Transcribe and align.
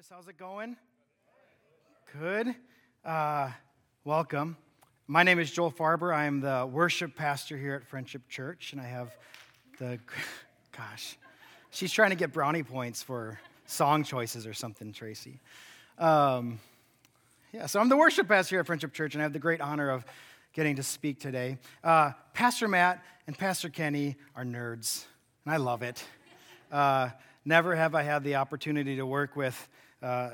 campus. 0.00 0.10
How's 0.14 0.28
it 0.28 0.38
going? 0.38 0.76
Good. 2.18 2.54
Uh, 3.04 3.50
welcome. 4.04 4.56
My 5.06 5.22
name 5.22 5.38
is 5.38 5.50
Joel 5.50 5.72
Farber. 5.72 6.14
I 6.14 6.24
am 6.24 6.40
the 6.40 6.66
worship 6.70 7.14
pastor 7.14 7.58
here 7.58 7.74
at 7.74 7.84
Friendship 7.84 8.22
Church, 8.28 8.72
and 8.72 8.80
I 8.80 8.86
have 8.86 9.14
the, 9.78 9.98
gosh, 10.76 11.18
she's 11.70 11.92
trying 11.92 12.10
to 12.10 12.16
get 12.16 12.32
brownie 12.32 12.62
points 12.62 13.02
for 13.02 13.40
song 13.66 14.04
choices 14.04 14.46
or 14.46 14.54
something, 14.54 14.92
Tracy. 14.92 15.38
Um, 15.98 16.60
yeah, 17.52 17.66
so 17.66 17.78
I'm 17.80 17.88
the 17.88 17.96
worship 17.96 18.26
pastor 18.26 18.54
here 18.54 18.60
at 18.60 18.66
Friendship 18.66 18.94
Church, 18.94 19.14
and 19.14 19.20
I 19.20 19.24
have 19.24 19.34
the 19.34 19.38
great 19.38 19.60
honor 19.60 19.90
of 19.90 20.04
getting 20.54 20.76
to 20.76 20.82
speak 20.82 21.20
today. 21.20 21.58
Uh, 21.84 22.12
pastor 22.32 22.68
Matt 22.68 23.04
and 23.26 23.36
Pastor 23.36 23.68
Kenny 23.68 24.16
are 24.34 24.44
nerds, 24.44 25.04
and 25.44 25.52
I 25.52 25.58
love 25.58 25.82
it. 25.82 26.02
Uh, 26.72 27.10
never 27.44 27.74
have 27.74 27.94
I 27.94 28.02
had 28.02 28.24
the 28.24 28.36
opportunity 28.36 28.96
to 28.96 29.04
work 29.04 29.36
with 29.36 29.68
uh, 30.02 30.30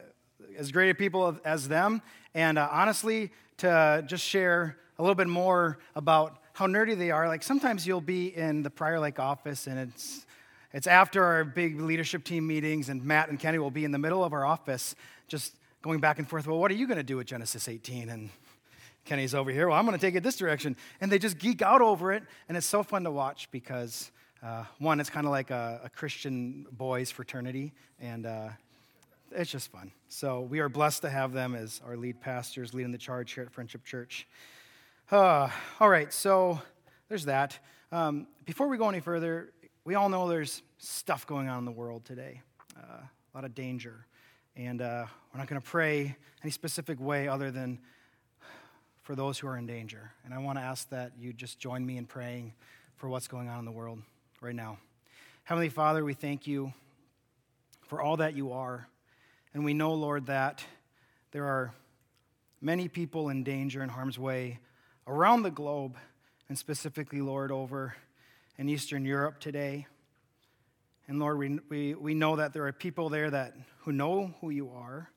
as 0.58 0.72
great 0.72 0.90
a 0.90 0.94
people 0.94 1.38
as 1.44 1.68
them, 1.68 2.02
and 2.34 2.58
uh, 2.58 2.68
honestly, 2.70 3.30
to 3.58 4.04
just 4.06 4.24
share 4.24 4.76
a 4.98 5.02
little 5.02 5.14
bit 5.14 5.28
more 5.28 5.78
about 5.94 6.38
how 6.52 6.66
nerdy 6.66 6.96
they 6.96 7.10
are. 7.10 7.28
Like 7.28 7.42
sometimes 7.42 7.86
you'll 7.86 8.00
be 8.00 8.34
in 8.36 8.62
the 8.62 8.70
Prior 8.70 8.98
Lake 8.98 9.18
office, 9.18 9.66
and 9.66 9.78
it's 9.78 10.26
it's 10.72 10.86
after 10.86 11.24
our 11.24 11.44
big 11.44 11.80
leadership 11.80 12.24
team 12.24 12.46
meetings, 12.46 12.88
and 12.88 13.04
Matt 13.04 13.28
and 13.28 13.38
Kenny 13.38 13.58
will 13.58 13.70
be 13.70 13.84
in 13.84 13.92
the 13.92 13.98
middle 13.98 14.22
of 14.22 14.32
our 14.32 14.44
office, 14.44 14.94
just 15.28 15.54
going 15.82 16.00
back 16.00 16.18
and 16.18 16.28
forth. 16.28 16.46
Well, 16.46 16.58
what 16.58 16.70
are 16.70 16.74
you 16.74 16.86
going 16.86 16.98
to 16.98 17.02
do 17.02 17.16
with 17.16 17.26
Genesis 17.26 17.68
18? 17.68 18.08
And 18.08 18.30
Kenny's 19.06 19.34
over 19.34 19.50
here. 19.50 19.68
Well, 19.68 19.78
I'm 19.78 19.86
going 19.86 19.98
to 19.98 20.04
take 20.04 20.16
it 20.16 20.22
this 20.22 20.36
direction, 20.36 20.76
and 21.00 21.10
they 21.10 21.18
just 21.18 21.38
geek 21.38 21.62
out 21.62 21.80
over 21.80 22.12
it, 22.12 22.24
and 22.48 22.56
it's 22.56 22.66
so 22.66 22.82
fun 22.82 23.04
to 23.04 23.10
watch 23.10 23.48
because 23.50 24.10
uh, 24.42 24.64
one, 24.78 25.00
it's 25.00 25.08
kind 25.08 25.26
of 25.26 25.30
like 25.30 25.50
a, 25.50 25.80
a, 25.84 25.88
Christian 25.88 26.66
boys 26.72 27.10
fraternity, 27.10 27.72
and 28.00 28.26
uh, 28.26 28.48
it's 29.32 29.50
just 29.50 29.70
fun. 29.70 29.92
So 30.08 30.40
we 30.40 30.60
are 30.60 30.68
blessed 30.68 31.02
to 31.02 31.10
have 31.10 31.32
them 31.32 31.54
as 31.54 31.80
our 31.84 31.96
lead 31.96 32.20
pastors 32.20 32.74
leading 32.74 32.92
the 32.92 32.98
charge 32.98 33.32
here 33.32 33.44
at 33.44 33.52
Friendship 33.52 33.84
Church. 33.84 34.26
Uh, 35.10 35.48
all 35.80 35.88
right, 35.88 36.12
so 36.12 36.60
there's 37.08 37.26
that. 37.26 37.58
Um, 37.92 38.26
before 38.44 38.68
we 38.68 38.76
go 38.76 38.88
any 38.88 39.00
further, 39.00 39.52
we 39.84 39.94
all 39.94 40.08
know 40.08 40.28
there's 40.28 40.62
stuff 40.78 41.26
going 41.26 41.48
on 41.48 41.58
in 41.60 41.64
the 41.64 41.70
world 41.70 42.04
today, 42.04 42.42
uh, 42.76 43.00
a 43.02 43.32
lot 43.34 43.44
of 43.44 43.54
danger. 43.54 44.06
And 44.56 44.80
uh, 44.80 45.06
we're 45.32 45.38
not 45.38 45.48
going 45.48 45.60
to 45.60 45.66
pray 45.66 46.16
any 46.42 46.50
specific 46.50 46.98
way 47.00 47.28
other 47.28 47.50
than 47.50 47.78
for 49.02 49.14
those 49.14 49.38
who 49.38 49.46
are 49.46 49.56
in 49.56 49.66
danger. 49.66 50.10
And 50.24 50.34
I 50.34 50.38
want 50.38 50.58
to 50.58 50.62
ask 50.62 50.88
that 50.90 51.12
you 51.18 51.32
just 51.32 51.58
join 51.58 51.86
me 51.86 51.98
in 51.98 52.06
praying 52.06 52.54
for 52.96 53.08
what's 53.08 53.28
going 53.28 53.48
on 53.48 53.58
in 53.58 53.64
the 53.64 53.70
world 53.70 54.00
right 54.40 54.54
now. 54.54 54.78
Heavenly 55.44 55.68
Father, 55.68 56.04
we 56.04 56.14
thank 56.14 56.46
you 56.46 56.72
for 57.82 58.02
all 58.02 58.16
that 58.16 58.34
you 58.34 58.52
are. 58.52 58.88
And 59.54 59.64
we 59.64 59.74
know, 59.74 59.94
Lord, 59.94 60.26
that 60.26 60.64
there 61.32 61.44
are 61.44 61.72
many 62.60 62.88
people 62.88 63.28
in 63.28 63.44
danger 63.44 63.82
and 63.82 63.90
harm's 63.90 64.18
way 64.18 64.58
around 65.06 65.42
the 65.42 65.50
globe, 65.50 65.96
and 66.48 66.58
specifically, 66.58 67.20
Lord, 67.20 67.50
over 67.52 67.94
in 68.58 68.68
Eastern 68.68 69.04
Europe 69.04 69.38
today. 69.40 69.86
And 71.08 71.18
Lord, 71.18 71.38
we, 71.38 71.58
we, 71.68 71.94
we 71.94 72.14
know 72.14 72.36
that 72.36 72.52
there 72.52 72.66
are 72.66 72.72
people 72.72 73.08
there 73.08 73.30
that, 73.30 73.54
who 73.80 73.92
know 73.92 74.34
who 74.40 74.50
you 74.50 74.70
are. 74.70 75.10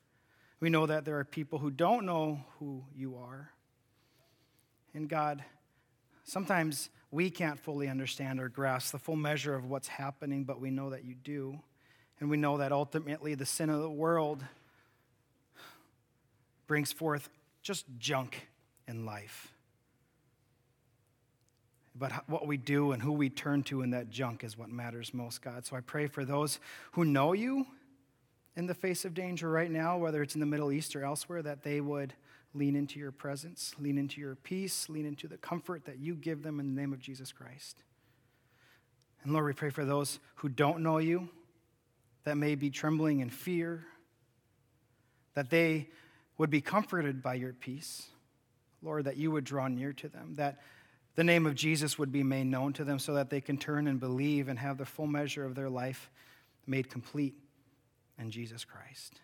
We 0.60 0.70
know 0.70 0.86
that 0.86 1.04
there 1.04 1.18
are 1.18 1.24
people 1.24 1.58
who 1.58 1.70
don't 1.70 2.04
know 2.06 2.44
who 2.58 2.84
you 2.94 3.16
are. 3.16 3.50
And 4.94 5.08
God, 5.08 5.42
sometimes 6.24 6.90
we 7.10 7.30
can't 7.30 7.58
fully 7.58 7.88
understand 7.88 8.40
or 8.40 8.48
grasp 8.48 8.92
the 8.92 8.98
full 8.98 9.16
measure 9.16 9.54
of 9.54 9.64
what's 9.64 9.88
happening, 9.88 10.44
but 10.44 10.60
we 10.60 10.70
know 10.70 10.90
that 10.90 11.04
you 11.04 11.14
do. 11.14 11.58
And 12.20 12.30
we 12.30 12.36
know 12.36 12.58
that 12.58 12.70
ultimately 12.70 13.34
the 13.34 13.46
sin 13.46 13.70
of 13.70 13.80
the 13.80 13.90
world 13.90 14.44
brings 16.66 16.92
forth 16.92 17.28
just 17.62 17.86
junk 17.98 18.46
in 18.86 19.04
life. 19.04 19.52
But 21.94 22.12
what 22.28 22.46
we 22.46 22.56
do 22.56 22.92
and 22.92 23.02
who 23.02 23.12
we 23.12 23.28
turn 23.28 23.62
to 23.64 23.82
in 23.82 23.90
that 23.90 24.10
junk 24.10 24.44
is 24.44 24.56
what 24.56 24.70
matters 24.70 25.12
most, 25.12 25.42
God. 25.42 25.66
So 25.66 25.76
I 25.76 25.80
pray 25.80 26.06
for 26.06 26.24
those 26.24 26.60
who 26.92 27.04
know 27.04 27.32
you 27.32 27.66
in 28.56 28.66
the 28.66 28.74
face 28.74 29.04
of 29.04 29.14
danger 29.14 29.50
right 29.50 29.70
now, 29.70 29.98
whether 29.98 30.22
it's 30.22 30.34
in 30.34 30.40
the 30.40 30.46
Middle 30.46 30.72
East 30.72 30.94
or 30.94 31.04
elsewhere, 31.04 31.42
that 31.42 31.62
they 31.62 31.80
would 31.80 32.14
lean 32.54 32.76
into 32.76 32.98
your 32.98 33.12
presence, 33.12 33.74
lean 33.78 33.98
into 33.98 34.20
your 34.20 34.34
peace, 34.34 34.88
lean 34.88 35.06
into 35.06 35.28
the 35.28 35.36
comfort 35.36 35.84
that 35.84 35.98
you 35.98 36.14
give 36.14 36.42
them 36.42 36.58
in 36.60 36.74
the 36.74 36.80
name 36.80 36.92
of 36.92 37.00
Jesus 37.00 37.32
Christ. 37.32 37.82
And 39.22 39.32
Lord, 39.32 39.46
we 39.46 39.52
pray 39.52 39.70
for 39.70 39.84
those 39.84 40.18
who 40.36 40.48
don't 40.48 40.82
know 40.82 40.98
you, 40.98 41.28
that 42.24 42.36
may 42.36 42.54
be 42.54 42.70
trembling 42.70 43.20
in 43.20 43.30
fear, 43.30 43.84
that 45.34 45.50
they 45.50 45.88
would 46.38 46.50
be 46.50 46.60
comforted 46.60 47.22
by 47.22 47.34
your 47.34 47.52
peace. 47.52 48.06
Lord, 48.82 49.04
that 49.04 49.16
you 49.16 49.30
would 49.30 49.44
draw 49.44 49.68
near 49.68 49.92
to 49.94 50.08
them, 50.08 50.34
that 50.36 50.60
the 51.14 51.24
name 51.24 51.46
of 51.46 51.54
Jesus 51.54 51.98
would 51.98 52.12
be 52.12 52.22
made 52.22 52.46
known 52.46 52.72
to 52.74 52.84
them 52.84 52.98
so 52.98 53.14
that 53.14 53.28
they 53.28 53.40
can 53.40 53.58
turn 53.58 53.86
and 53.86 54.00
believe 54.00 54.48
and 54.48 54.58
have 54.58 54.78
the 54.78 54.86
full 54.86 55.06
measure 55.06 55.44
of 55.44 55.54
their 55.54 55.68
life 55.68 56.10
made 56.66 56.88
complete 56.88 57.34
in 58.18 58.30
Jesus 58.30 58.64
Christ. 58.64 59.20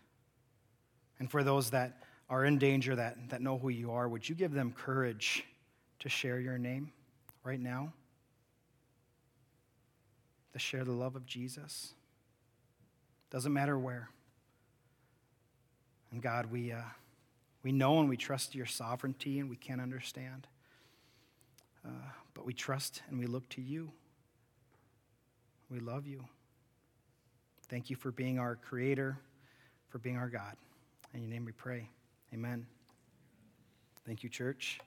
And 1.18 1.30
for 1.30 1.42
those 1.42 1.70
that 1.70 2.02
are 2.28 2.44
in 2.44 2.58
danger 2.58 2.96
that, 2.96 3.30
that 3.30 3.40
know 3.40 3.56
who 3.56 3.68
you 3.68 3.92
are, 3.92 4.08
would 4.08 4.28
you 4.28 4.34
give 4.34 4.52
them 4.52 4.74
courage 4.76 5.44
to 6.00 6.08
share 6.08 6.40
your 6.40 6.58
name 6.58 6.92
right 7.44 7.60
now? 7.60 7.92
To 10.52 10.58
share 10.58 10.84
the 10.84 10.92
love 10.92 11.16
of 11.16 11.24
Jesus? 11.24 11.94
Doesn't 13.30 13.52
matter 13.52 13.78
where. 13.78 14.08
And 16.12 16.22
God, 16.22 16.46
we, 16.46 16.72
uh, 16.72 16.80
we 17.62 17.72
know 17.72 17.98
and 18.00 18.08
we 18.08 18.16
trust 18.16 18.54
your 18.54 18.66
sovereignty 18.66 19.40
and 19.40 19.50
we 19.50 19.56
can't 19.56 19.80
understand. 19.80 20.46
Uh, 21.84 21.90
but 22.34 22.44
we 22.44 22.52
trust 22.52 23.02
and 23.08 23.18
we 23.18 23.26
look 23.26 23.48
to 23.50 23.60
you. 23.60 23.90
We 25.70 25.80
love 25.80 26.06
you. 26.06 26.24
Thank 27.68 27.90
you 27.90 27.96
for 27.96 28.12
being 28.12 28.38
our 28.38 28.54
creator, 28.54 29.18
for 29.88 29.98
being 29.98 30.16
our 30.16 30.28
God. 30.28 30.56
In 31.12 31.22
your 31.22 31.30
name 31.30 31.44
we 31.44 31.52
pray. 31.52 31.88
Amen. 32.32 32.66
Thank 34.06 34.22
you, 34.22 34.28
church. 34.28 34.78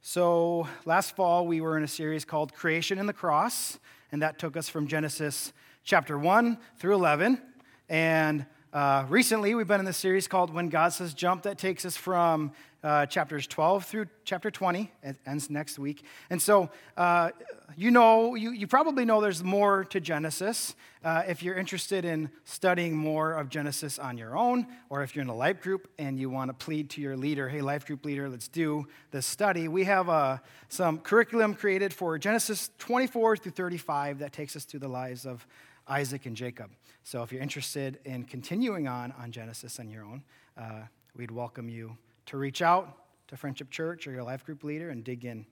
So, 0.00 0.68
last 0.84 1.16
fall, 1.16 1.46
we 1.46 1.60
were 1.60 1.76
in 1.76 1.82
a 1.82 1.88
series 1.88 2.24
called 2.24 2.52
Creation 2.52 2.98
and 2.98 3.08
the 3.08 3.14
Cross, 3.14 3.80
and 4.12 4.22
that 4.22 4.38
took 4.38 4.56
us 4.56 4.68
from 4.68 4.86
Genesis 4.86 5.52
chapter 5.84 6.18
1 6.18 6.58
through 6.78 6.94
11. 6.94 7.40
And 7.88 8.46
uh, 8.72 9.04
recently, 9.08 9.54
we've 9.54 9.68
been 9.68 9.78
in 9.78 9.86
this 9.86 9.96
series 9.96 10.26
called 10.26 10.52
When 10.52 10.68
God 10.68 10.92
Says 10.92 11.14
Jump, 11.14 11.42
that 11.42 11.58
takes 11.58 11.84
us 11.84 11.96
from 11.96 12.52
uh, 12.82 13.06
chapters 13.06 13.46
12 13.46 13.84
through 13.84 14.06
chapter 14.24 14.50
20. 14.50 14.90
It 15.02 15.16
ends 15.24 15.48
next 15.48 15.78
week. 15.78 16.04
And 16.28 16.40
so, 16.40 16.70
uh, 16.96 17.30
you 17.76 17.90
know, 17.90 18.34
you, 18.34 18.50
you 18.50 18.66
probably 18.66 19.04
know 19.04 19.20
there's 19.20 19.44
more 19.44 19.84
to 19.86 20.00
Genesis. 20.00 20.74
Uh, 21.02 21.22
if 21.26 21.42
you're 21.42 21.54
interested 21.54 22.04
in 22.04 22.30
studying 22.44 22.96
more 22.96 23.32
of 23.32 23.48
Genesis 23.48 23.98
on 23.98 24.18
your 24.18 24.36
own, 24.36 24.66
or 24.90 25.02
if 25.02 25.14
you're 25.14 25.22
in 25.22 25.28
a 25.28 25.34
life 25.34 25.62
group 25.62 25.88
and 25.98 26.18
you 26.18 26.28
want 26.28 26.50
to 26.50 26.54
plead 26.54 26.90
to 26.90 27.00
your 27.00 27.16
leader, 27.16 27.48
hey, 27.48 27.62
life 27.62 27.86
group 27.86 28.04
leader, 28.04 28.28
let's 28.28 28.48
do 28.48 28.86
this 29.12 29.24
study, 29.24 29.68
we 29.68 29.84
have 29.84 30.08
uh, 30.08 30.38
some 30.68 30.98
curriculum 30.98 31.54
created 31.54 31.94
for 31.94 32.18
Genesis 32.18 32.70
24 32.78 33.36
through 33.36 33.52
35 33.52 34.18
that 34.18 34.32
takes 34.32 34.56
us 34.56 34.64
through 34.64 34.80
the 34.80 34.88
lives 34.88 35.24
of 35.26 35.46
Isaac 35.86 36.26
and 36.26 36.36
Jacob. 36.36 36.70
So 37.02 37.22
if 37.22 37.32
you're 37.32 37.42
interested 37.42 37.98
in 38.04 38.24
continuing 38.24 38.88
on 38.88 39.12
on 39.12 39.30
Genesis 39.30 39.78
on 39.78 39.90
your 39.90 40.04
own, 40.04 40.22
uh, 40.56 40.82
we'd 41.16 41.30
welcome 41.30 41.68
you 41.68 41.96
to 42.26 42.36
reach 42.36 42.62
out 42.62 42.96
to 43.28 43.36
Friendship 43.36 43.70
Church 43.70 44.06
or 44.06 44.12
your 44.12 44.22
life 44.22 44.44
group 44.44 44.64
leader 44.64 44.90
and 44.90 45.04
dig 45.04 45.24
in. 45.24 45.46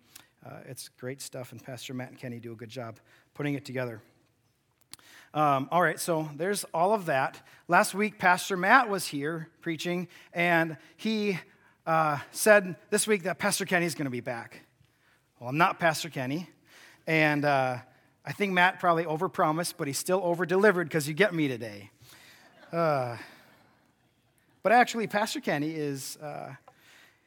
Uh, 0.44 0.58
it's 0.66 0.88
great 0.88 1.22
stuff, 1.22 1.52
and 1.52 1.62
Pastor 1.62 1.94
Matt 1.94 2.08
and 2.08 2.18
Kenny 2.18 2.40
do 2.40 2.52
a 2.52 2.56
good 2.56 2.68
job 2.68 2.98
putting 3.34 3.54
it 3.54 3.64
together. 3.64 4.00
Um, 5.34 5.68
all 5.70 5.80
right, 5.80 5.98
so 5.98 6.28
there's 6.36 6.64
all 6.74 6.92
of 6.92 7.06
that. 7.06 7.40
Last 7.68 7.94
week, 7.94 8.18
Pastor 8.18 8.56
Matt 8.56 8.90
was 8.90 9.06
here 9.06 9.48
preaching, 9.62 10.08
and 10.34 10.76
he 10.96 11.38
uh, 11.86 12.18
said 12.32 12.76
this 12.90 13.06
week 13.06 13.22
that 13.22 13.38
Pastor 13.38 13.64
Kenny's 13.64 13.94
going 13.94 14.04
to 14.04 14.10
be 14.10 14.20
back. 14.20 14.60
Well, 15.38 15.48
I'm 15.48 15.56
not 15.56 15.78
Pastor 15.78 16.10
Kenny, 16.10 16.50
and 17.06 17.44
uh, 17.44 17.78
I 18.24 18.32
think 18.32 18.52
Matt 18.52 18.78
probably 18.78 19.04
overpromised, 19.04 19.74
but 19.76 19.88
he 19.88 19.92
still 19.92 20.20
overdelivered 20.20 20.84
because 20.84 21.08
you 21.08 21.14
get 21.14 21.34
me 21.34 21.48
today. 21.48 21.90
Uh, 22.72 23.16
but 24.62 24.70
actually, 24.70 25.08
Pastor 25.08 25.40
Kenny 25.40 25.70
is 25.70 26.16
uh, 26.18 26.54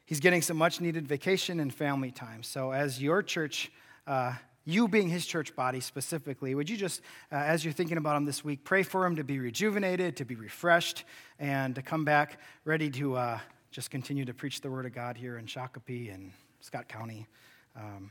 he's 0.06 0.20
getting 0.20 0.40
some 0.40 0.56
much 0.56 0.80
needed 0.80 1.06
vacation 1.06 1.60
and 1.60 1.72
family 1.72 2.10
time. 2.10 2.42
So, 2.42 2.72
as 2.72 3.02
your 3.02 3.22
church, 3.22 3.70
uh, 4.06 4.34
you 4.64 4.88
being 4.88 5.10
his 5.10 5.26
church 5.26 5.54
body 5.54 5.80
specifically, 5.80 6.54
would 6.54 6.70
you 6.70 6.78
just, 6.78 7.02
uh, 7.30 7.36
as 7.36 7.62
you're 7.62 7.74
thinking 7.74 7.98
about 7.98 8.16
him 8.16 8.24
this 8.24 8.42
week, 8.42 8.64
pray 8.64 8.82
for 8.82 9.04
him 9.04 9.16
to 9.16 9.24
be 9.24 9.38
rejuvenated, 9.38 10.16
to 10.16 10.24
be 10.24 10.34
refreshed, 10.34 11.04
and 11.38 11.74
to 11.74 11.82
come 11.82 12.06
back 12.06 12.40
ready 12.64 12.88
to 12.90 13.16
uh, 13.16 13.38
just 13.70 13.90
continue 13.90 14.24
to 14.24 14.32
preach 14.32 14.62
the 14.62 14.70
word 14.70 14.86
of 14.86 14.94
God 14.94 15.18
here 15.18 15.36
in 15.36 15.44
Shakopee 15.44 16.12
and 16.12 16.32
Scott 16.60 16.88
County. 16.88 17.26
Um, 17.76 18.10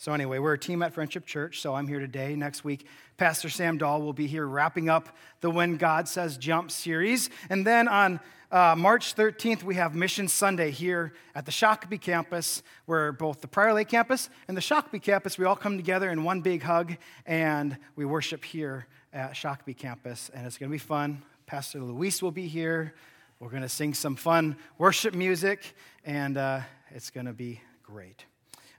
So, 0.00 0.12
anyway, 0.12 0.38
we're 0.38 0.52
a 0.52 0.58
team 0.58 0.80
at 0.84 0.92
Friendship 0.92 1.26
Church, 1.26 1.60
so 1.60 1.74
I'm 1.74 1.88
here 1.88 1.98
today. 1.98 2.36
Next 2.36 2.62
week, 2.62 2.86
Pastor 3.16 3.48
Sam 3.48 3.78
Dahl 3.78 4.00
will 4.00 4.12
be 4.12 4.28
here 4.28 4.46
wrapping 4.46 4.88
up 4.88 5.08
the 5.40 5.50
When 5.50 5.76
God 5.76 6.06
Says 6.06 6.38
Jump 6.38 6.70
series. 6.70 7.30
And 7.50 7.66
then 7.66 7.88
on 7.88 8.20
uh, 8.52 8.76
March 8.78 9.16
13th, 9.16 9.64
we 9.64 9.74
have 9.74 9.96
Mission 9.96 10.28
Sunday 10.28 10.70
here 10.70 11.14
at 11.34 11.46
the 11.46 11.50
Shakopee 11.50 12.00
campus, 12.00 12.62
where 12.86 13.10
both 13.10 13.40
the 13.40 13.48
Prior 13.48 13.72
Lake 13.72 13.88
campus 13.88 14.30
and 14.46 14.56
the 14.56 14.60
Shakopee 14.60 15.02
campus, 15.02 15.36
we 15.36 15.44
all 15.44 15.56
come 15.56 15.76
together 15.76 16.10
in 16.10 16.22
one 16.22 16.42
big 16.42 16.62
hug 16.62 16.94
and 17.26 17.76
we 17.96 18.04
worship 18.04 18.44
here 18.44 18.86
at 19.12 19.32
Shakopee 19.32 19.76
campus. 19.76 20.30
And 20.32 20.46
it's 20.46 20.58
going 20.58 20.70
to 20.70 20.74
be 20.74 20.78
fun. 20.78 21.24
Pastor 21.46 21.80
Luis 21.80 22.22
will 22.22 22.30
be 22.30 22.46
here. 22.46 22.94
We're 23.40 23.50
going 23.50 23.62
to 23.62 23.68
sing 23.68 23.94
some 23.94 24.14
fun 24.14 24.58
worship 24.78 25.12
music, 25.12 25.74
and 26.04 26.36
uh, 26.36 26.60
it's 26.92 27.10
going 27.10 27.26
to 27.26 27.32
be 27.32 27.60
great. 27.82 28.24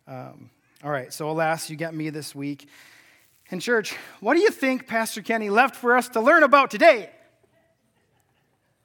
Um, 0.08 0.50
all 0.82 0.92
right, 0.92 1.12
so 1.12 1.30
alas, 1.30 1.70
you 1.70 1.76
get 1.76 1.94
me 1.94 2.10
this 2.10 2.34
week. 2.34 2.70
In 3.50 3.60
church, 3.60 3.96
what 4.22 4.36
do 4.36 4.40
you 4.40 4.50
think 4.50 4.88
Pastor 4.88 5.22
Kenny 5.22 5.50
left 5.50 5.76
for 5.76 5.98
us 5.98 6.08
to 6.10 6.22
learn 6.22 6.44
about 6.44 6.72
today? 6.72 7.10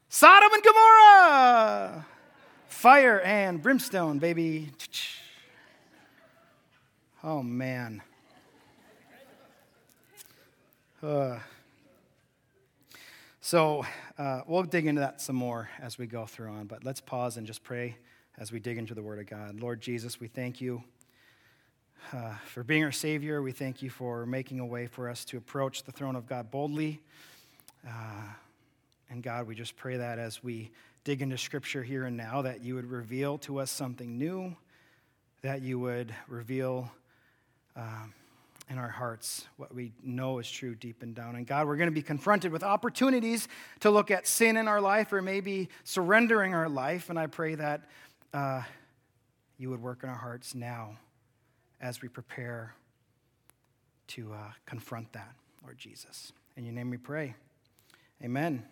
Sodom 0.09 0.53
and 0.53 0.63
Gomorrah! 0.63 2.07
Fire 2.67 3.21
and 3.21 3.63
brimstone, 3.63 4.19
baby. 4.19 4.71
Oh, 7.23 7.45
man. 7.45 8.03
Uh, 11.01 11.39
so 13.41 13.85
uh, 14.19 14.41
we'll 14.49 14.65
dig 14.65 14.87
into 14.87 15.01
that 15.01 15.21
some 15.21 15.37
more 15.37 15.69
as 15.81 15.97
we 15.97 16.07
go 16.07 16.27
through 16.27 16.51
on, 16.51 16.67
but 16.67 16.83
let's 16.83 17.01
pause 17.01 17.37
and 17.37 17.47
just 17.47 17.63
pray 17.63 17.97
as 18.37 18.51
we 18.51 18.59
dig 18.59 18.79
into 18.79 18.95
the 18.95 19.03
Word 19.03 19.21
of 19.21 19.27
God. 19.27 19.61
Lord 19.61 19.81
Jesus, 19.81 20.19
we 20.19 20.27
thank 20.27 20.61
you 20.61 20.83
uh, 22.13 22.35
for 22.47 22.63
being 22.63 22.85
our 22.85 22.93
Savior. 22.93 23.43
We 23.43 23.53
thank 23.53 23.83
you 23.83 23.91
for 23.91 24.27
making 24.27 24.61
a 24.61 24.67
way 24.67 24.87
for 24.87 25.09
us 25.09 25.25
to 25.27 25.37
approach 25.37 25.83
the 25.85 25.93
throne 25.93 26.17
of 26.17 26.27
God 26.27 26.51
boldly. 26.51 27.01
Uh, 27.87 28.23
and 29.11 29.23
God, 29.23 29.47
we 29.47 29.55
just 29.55 29.77
pray 29.77 29.97
that 29.97 30.19
as 30.19 30.43
we 30.43 30.71
dig 31.05 31.23
into 31.23 31.39
Scripture 31.39 31.83
here 31.83 32.05
and 32.05 32.17
now, 32.17 32.43
that 32.43 32.63
you 32.63 32.75
would 32.75 32.91
reveal 32.91 33.39
to 33.39 33.59
us 33.59 33.71
something 33.71 34.19
new, 34.19 34.57
that 35.43 35.63
you 35.63 35.79
would 35.79 36.15
reveal. 36.29 36.91
Um, 37.77 38.15
in 38.71 38.79
our 38.79 38.89
hearts, 38.89 39.47
what 39.59 39.75
we 39.75 39.93
know 40.03 40.39
is 40.39 40.51
true 40.51 40.75
deep 40.75 41.03
and 41.03 41.15
down. 41.15 41.37
And 41.37 41.47
God, 41.47 41.67
we're 41.67 41.77
going 41.77 41.91
to 41.91 41.95
be 41.95 42.01
confronted 42.01 42.51
with 42.51 42.63
opportunities 42.63 43.47
to 43.81 43.91
look 43.91 44.11
at 44.11 44.27
sin 44.27 44.57
in 44.57 44.69
our 44.69 44.81
life 44.81 45.13
or 45.13 45.21
maybe 45.21 45.69
surrendering 45.85 46.55
our 46.55 46.71
life. 46.71 47.11
And 47.11 47.19
I 47.19 47.27
pray 47.27 47.57
that 47.57 47.83
uh, 48.33 48.63
you 49.59 49.69
would 49.69 49.83
work 49.83 50.03
in 50.03 50.09
our 50.09 50.15
hearts 50.15 50.55
now 50.55 50.97
as 51.81 52.03
we 52.03 52.09
prepare 52.09 52.75
to 54.09 54.33
uh, 54.33 54.53
confront 54.67 55.13
that, 55.13 55.35
Lord 55.63 55.79
Jesus. 55.79 56.33
In 56.57 56.65
your 56.65 56.75
name 56.75 56.91
we 56.91 56.97
pray. 56.97 57.35
Amen. 58.23 58.65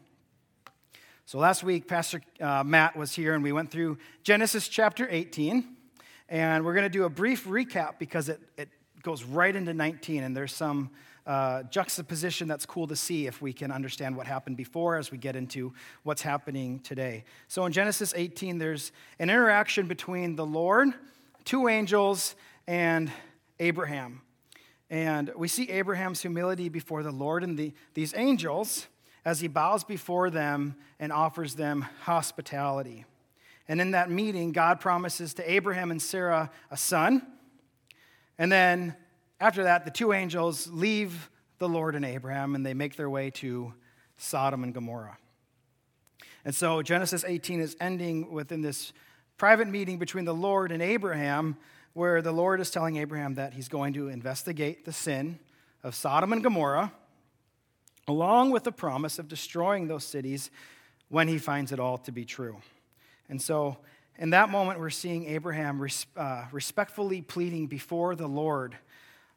So 1.25 1.39
last 1.39 1.63
week, 1.63 1.87
Pastor 1.87 2.21
uh, 2.41 2.63
Matt 2.65 2.97
was 2.97 3.13
here 3.13 3.35
and 3.35 3.43
we 3.43 3.53
went 3.53 3.71
through 3.71 3.99
Genesis 4.23 4.69
chapter 4.69 5.07
18. 5.11 5.77
And 6.33 6.65
we're 6.65 6.73
going 6.73 6.85
to 6.85 6.89
do 6.89 7.05
a 7.05 7.11
brief 7.11 7.47
recap 7.47 7.99
because 7.99 8.31
it, 8.31 8.41
it 8.57 8.71
goes 9.03 9.23
right 9.23 9.55
into 9.55 9.75
19, 9.75 10.23
and 10.23 10.35
there's 10.35 10.55
some 10.55 10.91
uh, 11.27 11.63
juxtaposition 11.65 12.49
that's 12.49 12.65
cool 12.65 12.87
to 12.87 12.97
see 12.97 13.27
if 13.27 13.43
we 13.43 13.53
can 13.53 13.71
understand 13.71 14.17
what 14.17 14.27
happened 14.27 14.57
before 14.57 14.97
as 14.97 15.11
we 15.11 15.19
get 15.19 15.37
into 15.37 15.75
what's 16.05 16.23
happening 16.23 16.81
today. 16.81 17.25
So 17.49 17.67
in 17.67 17.73
Genesis 17.73 18.15
18, 18.17 18.57
there's 18.57 18.93
an 19.19 19.29
interaction 19.29 19.87
between 19.87 20.35
the 20.35 20.47
Lord, 20.47 20.89
two 21.45 21.69
angels, 21.69 22.35
and 22.67 23.11
Abraham. 23.59 24.23
And 24.91 25.33
we 25.37 25.49
see 25.49 25.71
Abraham's 25.71 26.21
humility 26.21 26.69
before 26.69 27.03
the 27.03 27.13
Lord 27.13 27.43
and 27.45 27.59
the, 27.59 27.73
these 27.95 28.15
angels 28.15 28.87
as 29.25 29.41
he 29.41 29.49
bows 29.49 29.85
before 29.85 30.31
them 30.31 30.77
and 30.99 31.13
offers 31.13 31.55
them 31.55 31.87
hospitality. 32.03 33.05
And 33.69 33.81
in 33.81 33.93
that 33.93 34.11
meeting, 34.11 34.53
God 34.53 34.81
promises 34.81 35.35
to 35.35 35.51
Abraham 35.51 35.91
and 35.91 36.03
Sarah 36.03 36.51
a 36.71 36.77
son 36.77 37.23
and 38.39 38.51
then 38.51 38.97
after 39.41 39.65
that, 39.65 39.85
the 39.85 39.91
two 39.91 40.13
angels 40.13 40.69
leave 40.69 41.31
the 41.59 41.69
Lord 41.69 41.95
and 41.95 42.05
Abraham 42.05 42.55
and 42.55 42.65
they 42.65 42.75
make 42.75 42.97
their 42.97 43.11
way 43.11 43.31
to 43.31 43.73
Sodom 44.17 44.65
and 44.65 44.75
Gomorrah. 44.75 45.17
And 46.45 46.55
so 46.55 46.83
Genesis 46.83 47.25
18 47.25 47.61
is 47.61 47.77
ending 47.81 48.33
within 48.33 48.63
this 48.63 48.93
private 49.37 49.69
meeting 49.69 49.99
between 49.99 50.25
the 50.25 50.35
Lord 50.35 50.73
and 50.73 50.83
Abraham, 50.83 51.57
where 51.95 52.23
the 52.23 52.33
Lord 52.33 52.61
is 52.61 52.71
telling 52.71 52.97
Abraham 52.97 53.35
that 53.35 53.55
he's 53.55 53.69
going 53.69 53.93
to 53.95 54.09
investigate 54.09 54.85
the 54.85 54.93
sin 54.93 55.39
of 55.85 55.95
Sodom 55.95 56.33
and 56.33 56.43
Gomorrah, 56.43 56.93
along 58.09 58.51
with 58.51 58.65
the 58.65 58.73
promise 58.73 59.19
of 59.19 59.29
destroying 59.29 59.89
those 59.89 60.05
cities 60.05 60.51
when 61.09 61.29
he 61.29 61.39
finds 61.39 61.73
it 61.73 61.79
all 61.79 61.99
to 61.99 62.13
be 62.13 62.25
true. 62.25 62.57
And 63.29 63.41
so 63.41 63.77
in 64.19 64.31
that 64.31 64.51
moment, 64.51 64.79
we're 64.79 64.91
seeing 64.91 65.27
Abraham 65.27 65.81
res- 65.81 66.07
uh, 66.17 66.45
respectfully 66.53 67.23
pleading 67.23 67.67
before 67.67 68.15
the 68.15 68.27
Lord 68.27 68.77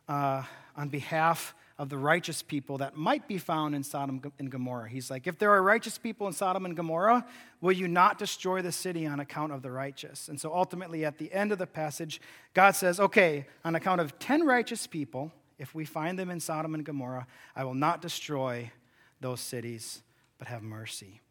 uh, 0.07 0.43
on 0.75 0.89
behalf 0.89 1.55
of 1.77 1.89
the 1.89 1.97
righteous 1.97 2.41
people 2.41 2.77
that 2.77 2.95
might 2.95 3.27
be 3.27 3.37
found 3.37 3.75
in 3.75 3.83
Sodom 3.83 4.21
and 4.39 4.49
Gomorrah. 4.49 4.89
He's 4.89 5.11
like, 5.11 5.27
If 5.27 5.37
there 5.37 5.51
are 5.51 5.61
righteous 5.61 5.97
people 5.97 6.27
in 6.27 6.33
Sodom 6.33 6.65
and 6.65 6.75
Gomorrah, 6.75 7.25
will 7.59 7.73
you 7.73 7.87
not 7.87 8.17
destroy 8.17 8.61
the 8.61 8.71
city 8.71 9.05
on 9.05 9.19
account 9.19 9.51
of 9.51 9.61
the 9.61 9.71
righteous? 9.71 10.29
And 10.29 10.39
so 10.39 10.53
ultimately, 10.53 11.03
at 11.03 11.17
the 11.17 11.31
end 11.33 11.51
of 11.51 11.57
the 11.57 11.67
passage, 11.67 12.21
God 12.53 12.71
says, 12.71 12.99
Okay, 12.99 13.45
on 13.65 13.75
account 13.75 13.99
of 13.99 14.17
10 14.19 14.45
righteous 14.45 14.87
people, 14.87 15.31
if 15.57 15.75
we 15.75 15.85
find 15.85 16.17
them 16.17 16.29
in 16.29 16.39
Sodom 16.39 16.75
and 16.75 16.85
Gomorrah, 16.85 17.27
I 17.55 17.65
will 17.65 17.73
not 17.73 18.01
destroy 18.01 18.71
those 19.19 19.41
cities, 19.41 20.01
but 20.37 20.47
have 20.47 20.63
mercy. 20.63 21.21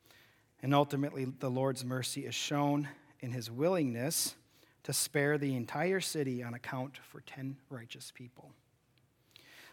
And 0.62 0.74
ultimately, 0.74 1.24
the 1.24 1.50
Lord's 1.50 1.84
mercy 1.84 2.26
is 2.26 2.34
shown 2.34 2.88
in 3.20 3.32
his 3.32 3.50
willingness 3.50 4.34
to 4.82 4.92
spare 4.92 5.38
the 5.38 5.56
entire 5.56 6.00
city 6.00 6.42
on 6.42 6.52
account 6.52 6.98
for 6.98 7.20
10 7.22 7.56
righteous 7.70 8.12
people. 8.14 8.50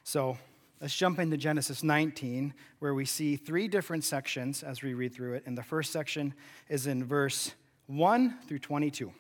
So 0.04 0.38
let's 0.82 0.96
jump 0.96 1.20
into 1.20 1.38
Genesis 1.38 1.84
19, 1.84 2.54
where 2.80 2.96
we 2.96 3.06
see 3.06 3.36
three 3.36 3.68
different 3.68 4.04
sections 4.04 4.64
as 4.64 4.82
we 4.82 4.96
read 4.96 5.14
through 5.14 5.36
it. 5.36 5.44
And 5.46 5.56
the 5.56 5.64
first 5.64 5.92
section 5.92 6.34
is 6.68 6.88
in 6.88 7.06
verse 7.06 7.54
1 7.86 8.40
through 8.48 8.60
22. 8.60 9.14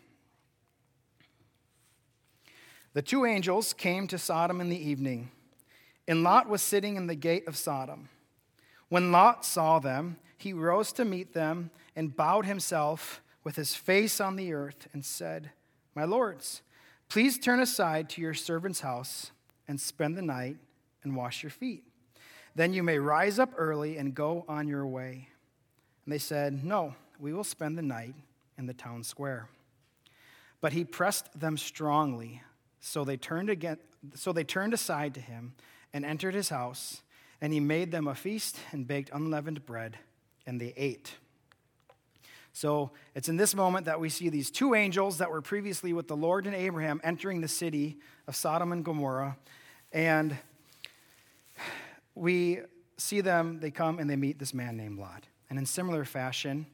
The 2.93 3.01
two 3.01 3.25
angels 3.25 3.73
came 3.73 4.07
to 4.07 4.17
Sodom 4.17 4.59
in 4.59 4.69
the 4.69 4.89
evening, 4.89 5.29
and 6.07 6.23
Lot 6.23 6.49
was 6.49 6.61
sitting 6.61 6.97
in 6.97 7.07
the 7.07 7.15
gate 7.15 7.47
of 7.47 7.55
Sodom. 7.55 8.09
When 8.89 9.11
Lot 9.11 9.45
saw 9.45 9.79
them, 9.79 10.17
he 10.37 10.51
rose 10.51 10.91
to 10.93 11.05
meet 11.05 11.33
them 11.33 11.69
and 11.95 12.15
bowed 12.15 12.45
himself 12.45 13.21
with 13.43 13.55
his 13.55 13.75
face 13.75 14.19
on 14.19 14.35
the 14.35 14.51
earth 14.51 14.87
and 14.93 15.05
said, 15.05 15.51
My 15.95 16.03
lords, 16.03 16.63
please 17.07 17.37
turn 17.37 17.59
aside 17.59 18.09
to 18.09 18.21
your 18.21 18.33
servant's 18.33 18.81
house 18.81 19.31
and 19.67 19.79
spend 19.79 20.17
the 20.17 20.21
night 20.21 20.57
and 21.03 21.15
wash 21.15 21.43
your 21.43 21.49
feet. 21.49 21.83
Then 22.55 22.73
you 22.73 22.83
may 22.83 22.99
rise 22.99 23.39
up 23.39 23.53
early 23.57 23.97
and 23.97 24.13
go 24.13 24.45
on 24.47 24.67
your 24.67 24.85
way. 24.85 25.29
And 26.05 26.13
they 26.13 26.17
said, 26.17 26.63
No, 26.63 26.95
we 27.19 27.33
will 27.33 27.43
spend 27.43 27.77
the 27.77 27.83
night 27.83 28.15
in 28.57 28.65
the 28.65 28.73
town 28.73 29.03
square. 29.03 29.47
But 30.59 30.73
he 30.73 30.83
pressed 30.83 31.39
them 31.39 31.57
strongly, 31.57 32.41
so 32.79 33.03
they 33.03 33.17
turned 33.17 33.49
again, 33.49 33.77
so 34.13 34.31
they 34.31 34.43
turned 34.43 34.73
aside 34.73 35.13
to 35.15 35.21
him 35.21 35.53
and 35.93 36.05
entered 36.05 36.35
his 36.35 36.49
house, 36.49 37.01
and 37.39 37.51
he 37.51 37.59
made 37.59 37.91
them 37.91 38.07
a 38.07 38.15
feast 38.15 38.57
and 38.71 38.87
baked 38.87 39.09
unleavened 39.11 39.65
bread, 39.65 39.97
and 40.45 40.61
they 40.61 40.73
ate. 40.77 41.15
So 42.53 42.91
it's 43.15 43.29
in 43.29 43.37
this 43.37 43.55
moment 43.55 43.85
that 43.85 43.99
we 43.99 44.09
see 44.09 44.29
these 44.29 44.51
two 44.51 44.75
angels 44.75 45.17
that 45.19 45.31
were 45.31 45.41
previously 45.41 45.93
with 45.93 46.07
the 46.07 46.17
Lord 46.17 46.45
and 46.45 46.55
Abraham 46.55 46.99
entering 47.03 47.41
the 47.41 47.47
city 47.47 47.97
of 48.27 48.35
Sodom 48.35 48.71
and 48.71 48.83
Gomorrah. 48.83 49.37
And 49.93 50.37
we 52.15 52.59
see 52.97 53.21
them, 53.21 53.59
they 53.59 53.71
come 53.71 53.99
and 53.99 54.09
they 54.09 54.15
meet 54.15 54.39
this 54.39 54.53
man 54.53 54.77
named 54.77 54.99
Lot. 54.99 55.25
And 55.49 55.57
in 55.59 55.65
similar 55.65 56.05
fashion, 56.05 56.65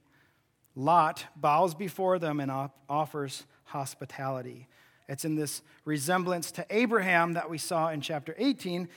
Lot 0.76 1.26
bows 1.36 1.74
before 1.74 2.20
them 2.20 2.40
and 2.40 2.52
offers 2.90 3.46
hospitality. 3.66 4.68
It's 5.10 5.26
in 5.26 5.36
this 5.36 5.62
resemblance 5.86 6.52
to 6.52 6.66
Abraham 6.70 7.34
that 7.34 7.50
we 7.50 7.58
saw 7.58 7.90
in 7.90 8.02
chapter 8.02 8.36
18, 8.38 8.88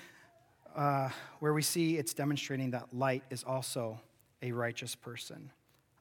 uh, 0.74 1.08
where 1.38 1.54
we 1.54 1.62
see 1.62 1.96
it's 1.96 2.14
demonstrating 2.14 2.72
that 2.72 2.92
Lot 2.92 3.22
is 3.30 3.44
also 3.44 4.00
a 4.42 4.52
righteous 4.52 4.94
person 4.94 5.50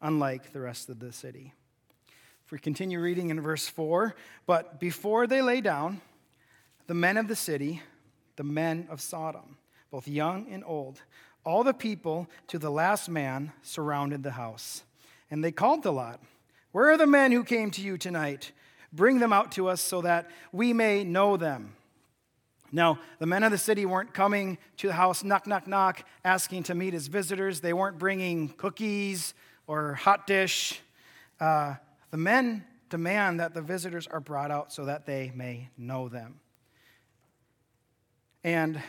unlike 0.02 0.54
the 0.54 0.60
rest 0.60 0.90
of 0.90 1.00
the 1.00 1.12
city. 1.12 1.54
If 2.46 2.52
we 2.52 2.60
continue 2.60 3.00
reading 3.00 3.30
in 3.30 3.42
verse 3.42 3.68
4, 3.68 4.16
but 4.48 4.80
before 4.80 5.28
they 5.28 5.42
lay 5.42 5.62
down, 5.62 6.02
the 6.88 6.94
men 6.94 7.18
of 7.18 7.28
the 7.28 7.36
city, 7.36 7.82
the 8.38 8.44
men 8.44 8.88
of 8.90 9.02
Sodom, 9.02 9.58
both 9.92 10.08
young 10.08 10.48
and 10.52 10.64
old, 10.66 11.02
all 11.44 11.64
the 11.64 11.74
people 11.74 12.28
to 12.48 12.60
the 12.60 12.70
last 12.70 13.10
man 13.10 13.52
surrounded 13.62 14.24
the 14.24 14.32
house. 14.32 14.84
And 15.32 15.44
they 15.44 15.52
called 15.52 15.84
to 15.84 15.92
Lot, 15.92 16.22
Where 16.72 16.92
are 16.92 16.98
the 16.98 17.08
men 17.08 17.32
who 17.32 17.44
came 17.44 17.72
to 17.72 17.82
you 17.82 17.98
tonight? 17.98 18.52
Bring 18.92 19.20
them 19.20 19.34
out 19.34 19.52
to 19.54 19.68
us 19.68 19.82
so 19.82 20.02
that 20.02 20.30
we 20.52 20.74
may 20.74 21.04
know 21.04 21.38
them. 21.38 21.76
Now, 22.72 23.00
the 23.18 23.26
men 23.26 23.44
of 23.44 23.52
the 23.52 23.58
city 23.58 23.86
weren't 23.86 24.14
coming 24.14 24.58
to 24.78 24.88
the 24.88 24.94
house, 24.94 25.24
knock, 25.24 25.48
knock, 25.48 25.68
knock, 25.68 26.04
asking 26.24 26.64
to 26.64 26.76
meet 26.76 26.94
as 26.94 27.08
visitors. 27.08 27.62
They 27.62 27.74
weren't 27.74 27.98
bringing 27.98 28.50
cookies 28.50 29.34
or 29.66 29.96
hot 29.96 30.28
dish. 30.28 30.80
Uh, 31.40 31.76
the 32.12 32.18
men 32.18 32.66
demand 32.90 33.40
that 33.40 33.54
the 33.54 33.62
visitors 33.62 34.08
are 34.08 34.20
brought 34.20 34.52
out 34.52 34.72
so 34.72 34.86
that 34.86 35.06
they 35.06 35.32
may 35.36 35.70
know 35.78 36.10
them. 36.10 36.40
And 38.44 38.82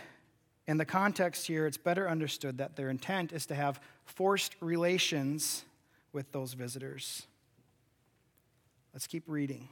in 0.71 0.77
the 0.77 0.85
context 0.85 1.49
here, 1.49 1.67
it's 1.67 1.77
better 1.77 2.09
understood 2.09 2.59
that 2.59 2.77
their 2.77 2.91
intent 2.91 3.33
is 3.33 3.45
to 3.47 3.57
have 3.57 3.81
forced 4.05 4.55
relations 4.61 5.65
with 6.13 6.31
those 6.31 6.53
visitors. 6.53 7.27
Let's 8.95 9.09
keep 9.09 9.25
reading. 9.27 9.69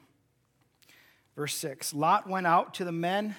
Verse 1.37 1.55
6 1.55 1.95
Lot 1.95 2.29
went 2.29 2.49
out 2.49 2.75
to 2.75 2.85
the 2.85 2.91
men 2.91 3.37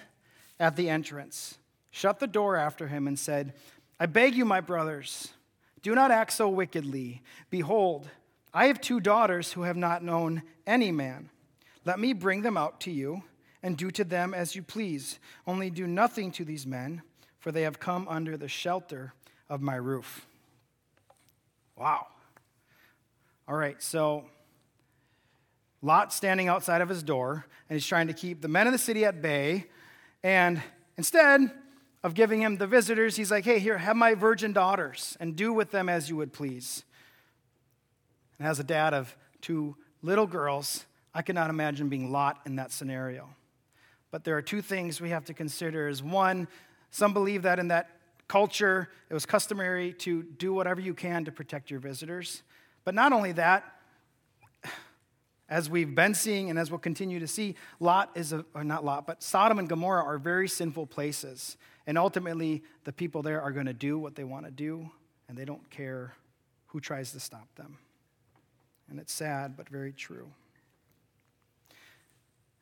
at 0.58 0.78
the 0.78 0.90
entrance, 0.90 1.58
shut 1.92 2.20
the 2.20 2.28
door 2.28 2.56
after 2.56 2.88
him, 2.88 3.10
and 3.10 3.20
said, 3.20 3.52
I 4.00 4.06
beg 4.06 4.36
you, 4.36 4.46
my 4.46 4.62
brothers, 4.62 5.34
do 5.82 5.94
not 5.94 6.12
act 6.12 6.32
so 6.32 6.48
wickedly. 6.48 7.22
Behold, 7.50 8.10
I 8.54 8.68
have 8.68 8.80
two 8.80 9.02
daughters 9.02 9.52
who 9.52 9.64
have 9.64 9.76
not 9.76 10.02
known 10.02 10.44
any 10.66 10.94
man. 10.94 11.30
Let 11.84 12.00
me 12.00 12.14
bring 12.14 12.42
them 12.42 12.56
out 12.56 12.80
to 12.82 12.92
you 12.92 13.24
and 13.62 13.76
do 13.76 13.92
to 13.92 14.06
them 14.06 14.34
as 14.34 14.56
you 14.56 14.64
please. 14.64 15.20
Only 15.46 15.70
do 15.70 15.86
nothing 15.88 16.32
to 16.32 16.46
these 16.46 16.66
men, 16.66 17.02
for 17.40 17.52
they 17.52 17.64
have 17.64 17.80
come 17.80 18.08
under 18.08 18.38
the 18.38 18.48
shelter 18.48 19.14
of 19.50 19.62
my 19.62 19.76
roof. 19.76 20.26
Wow. 21.76 22.08
All 23.48 23.56
right, 23.56 23.82
so 23.82 24.26
Lot 25.82 26.14
standing 26.14 26.48
outside 26.48 26.82
of 26.82 26.90
his 26.90 27.02
door, 27.02 27.46
and 27.70 27.76
he's 27.76 27.88
trying 27.88 28.08
to 28.08 28.14
keep 28.14 28.42
the 28.42 28.48
men 28.48 28.68
of 28.68 28.74
the 28.74 28.80
city 28.80 29.06
at 29.06 29.22
bay. 29.22 29.66
And 30.24 30.62
instead 30.98 31.50
of 32.04 32.14
giving 32.14 32.42
him 32.42 32.58
the 32.58 32.68
visitors, 32.68 33.16
he's 33.16 33.32
like, 33.32 33.46
hey, 33.46 33.60
here, 33.60 33.78
have 33.78 33.96
my 33.96 34.14
virgin 34.14 34.54
daughters, 34.54 35.18
and 35.20 35.36
do 35.36 35.54
with 35.54 35.72
them 35.72 35.88
as 35.90 36.10
you 36.10 36.18
would 36.18 36.34
please. 36.34 36.84
And 38.38 38.48
as 38.48 38.60
a 38.60 38.64
dad 38.64 38.94
of 38.94 39.16
two 39.42 39.76
little 40.02 40.28
girls, 40.28 40.86
I 41.14 41.22
cannot 41.22 41.50
imagine 41.50 41.90
being 41.90 42.12
Lot 42.12 42.40
in 42.46 42.58
that 42.58 42.72
scenario. 42.72 43.30
But 44.12 44.24
there 44.24 44.38
are 44.38 44.42
two 44.42 44.62
things 44.62 45.00
we 45.00 45.10
have 45.10 45.26
to 45.26 45.34
consider 45.34 45.88
is 45.88 46.04
one, 46.04 46.48
some 46.92 47.14
believe 47.14 47.44
that 47.44 47.60
in 47.60 47.70
that 47.70 47.90
culture 48.28 48.90
it 49.10 49.14
was 49.14 49.26
customary 49.26 49.94
to 49.94 50.24
do 50.24 50.54
whatever 50.54 50.80
you 50.80 50.94
can 50.94 51.26
to 51.26 51.32
protect 51.32 51.70
your 51.70 51.80
visitors. 51.80 52.44
But 52.86 52.96
not 52.96 53.12
only 53.12 53.34
that, 53.34 53.66
as 55.50 55.70
we've 55.70 55.94
been 55.94 56.14
seeing 56.14 56.50
and 56.50 56.58
as 56.58 56.72
we'll 56.72 56.80
continue 56.80 57.20
to 57.20 57.28
see, 57.28 57.56
Lot 57.80 58.12
is 58.16 58.34
a, 58.34 58.46
or 58.54 58.64
not 58.64 58.86
Lot, 58.86 59.06
but 59.06 59.22
Sodom 59.22 59.60
and 59.60 59.68
Gomorrah 59.68 60.04
are 60.04 60.18
very 60.18 60.48
sinful 60.48 60.88
places. 60.88 61.58
And 61.86 61.98
ultimately, 61.98 62.64
the 62.84 62.94
people 62.94 63.22
there 63.22 63.42
are 63.42 63.52
going 63.52 63.66
to 63.66 63.74
do 63.74 63.98
what 63.98 64.16
they 64.16 64.24
want 64.24 64.46
to 64.46 64.52
do, 64.52 64.90
and 65.28 65.38
they 65.38 65.46
don't 65.46 65.70
care 65.70 66.14
who 66.68 66.80
tries 66.80 67.12
to 67.14 67.20
stop 67.20 67.48
them. 67.56 67.80
And 68.90 69.00
it's 69.00 69.14
sad, 69.14 69.58
but 69.58 69.70
very 69.70 69.92
true. 69.92 70.30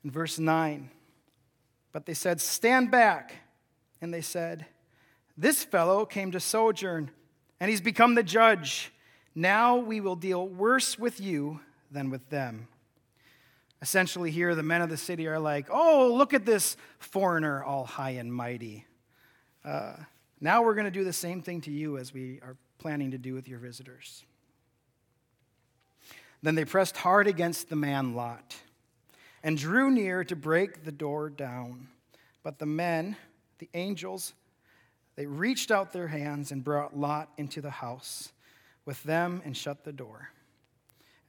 In 0.03 0.11
verse 0.11 0.39
9, 0.39 0.89
but 1.91 2.05
they 2.05 2.13
said, 2.13 2.39
Stand 2.39 2.91
back. 2.91 3.33
And 4.01 4.13
they 4.13 4.21
said, 4.21 4.65
This 5.37 5.63
fellow 5.63 6.05
came 6.05 6.31
to 6.31 6.39
sojourn, 6.39 7.11
and 7.59 7.69
he's 7.69 7.81
become 7.81 8.15
the 8.15 8.23
judge. 8.23 8.91
Now 9.35 9.77
we 9.77 10.01
will 10.01 10.15
deal 10.15 10.47
worse 10.47 10.97
with 10.97 11.19
you 11.19 11.59
than 11.91 12.09
with 12.09 12.29
them. 12.29 12.67
Essentially, 13.81 14.31
here, 14.31 14.55
the 14.55 14.63
men 14.63 14.81
of 14.81 14.89
the 14.89 14.97
city 14.97 15.27
are 15.27 15.39
like, 15.39 15.67
Oh, 15.69 16.13
look 16.13 16.33
at 16.33 16.45
this 16.45 16.77
foreigner, 16.99 17.63
all 17.63 17.85
high 17.85 18.11
and 18.11 18.33
mighty. 18.33 18.85
Uh, 19.63 19.93
now 20.39 20.63
we're 20.63 20.75
going 20.75 20.85
to 20.85 20.91
do 20.91 21.03
the 21.03 21.13
same 21.13 21.41
thing 21.41 21.61
to 21.61 21.71
you 21.71 21.97
as 21.97 22.13
we 22.13 22.39
are 22.41 22.55
planning 22.77 23.11
to 23.11 23.17
do 23.17 23.33
with 23.33 23.47
your 23.47 23.59
visitors. 23.59 24.23
Then 26.41 26.55
they 26.55 26.65
pressed 26.65 26.97
hard 26.97 27.27
against 27.27 27.69
the 27.69 27.75
man 27.75 28.13
Lot 28.13 28.55
and 29.43 29.57
drew 29.57 29.89
near 29.89 30.23
to 30.23 30.35
break 30.35 30.83
the 30.83 30.91
door 30.91 31.29
down. 31.29 31.87
But 32.43 32.59
the 32.59 32.65
men, 32.65 33.17
the 33.59 33.69
angels, 33.73 34.33
they 35.15 35.25
reached 35.25 35.71
out 35.71 35.91
their 35.91 36.07
hands 36.07 36.51
and 36.51 36.63
brought 36.63 36.97
Lot 36.97 37.29
into 37.37 37.61
the 37.61 37.69
house 37.71 38.31
with 38.85 39.01
them 39.03 39.41
and 39.43 39.55
shut 39.55 39.83
the 39.83 39.91
door. 39.91 40.29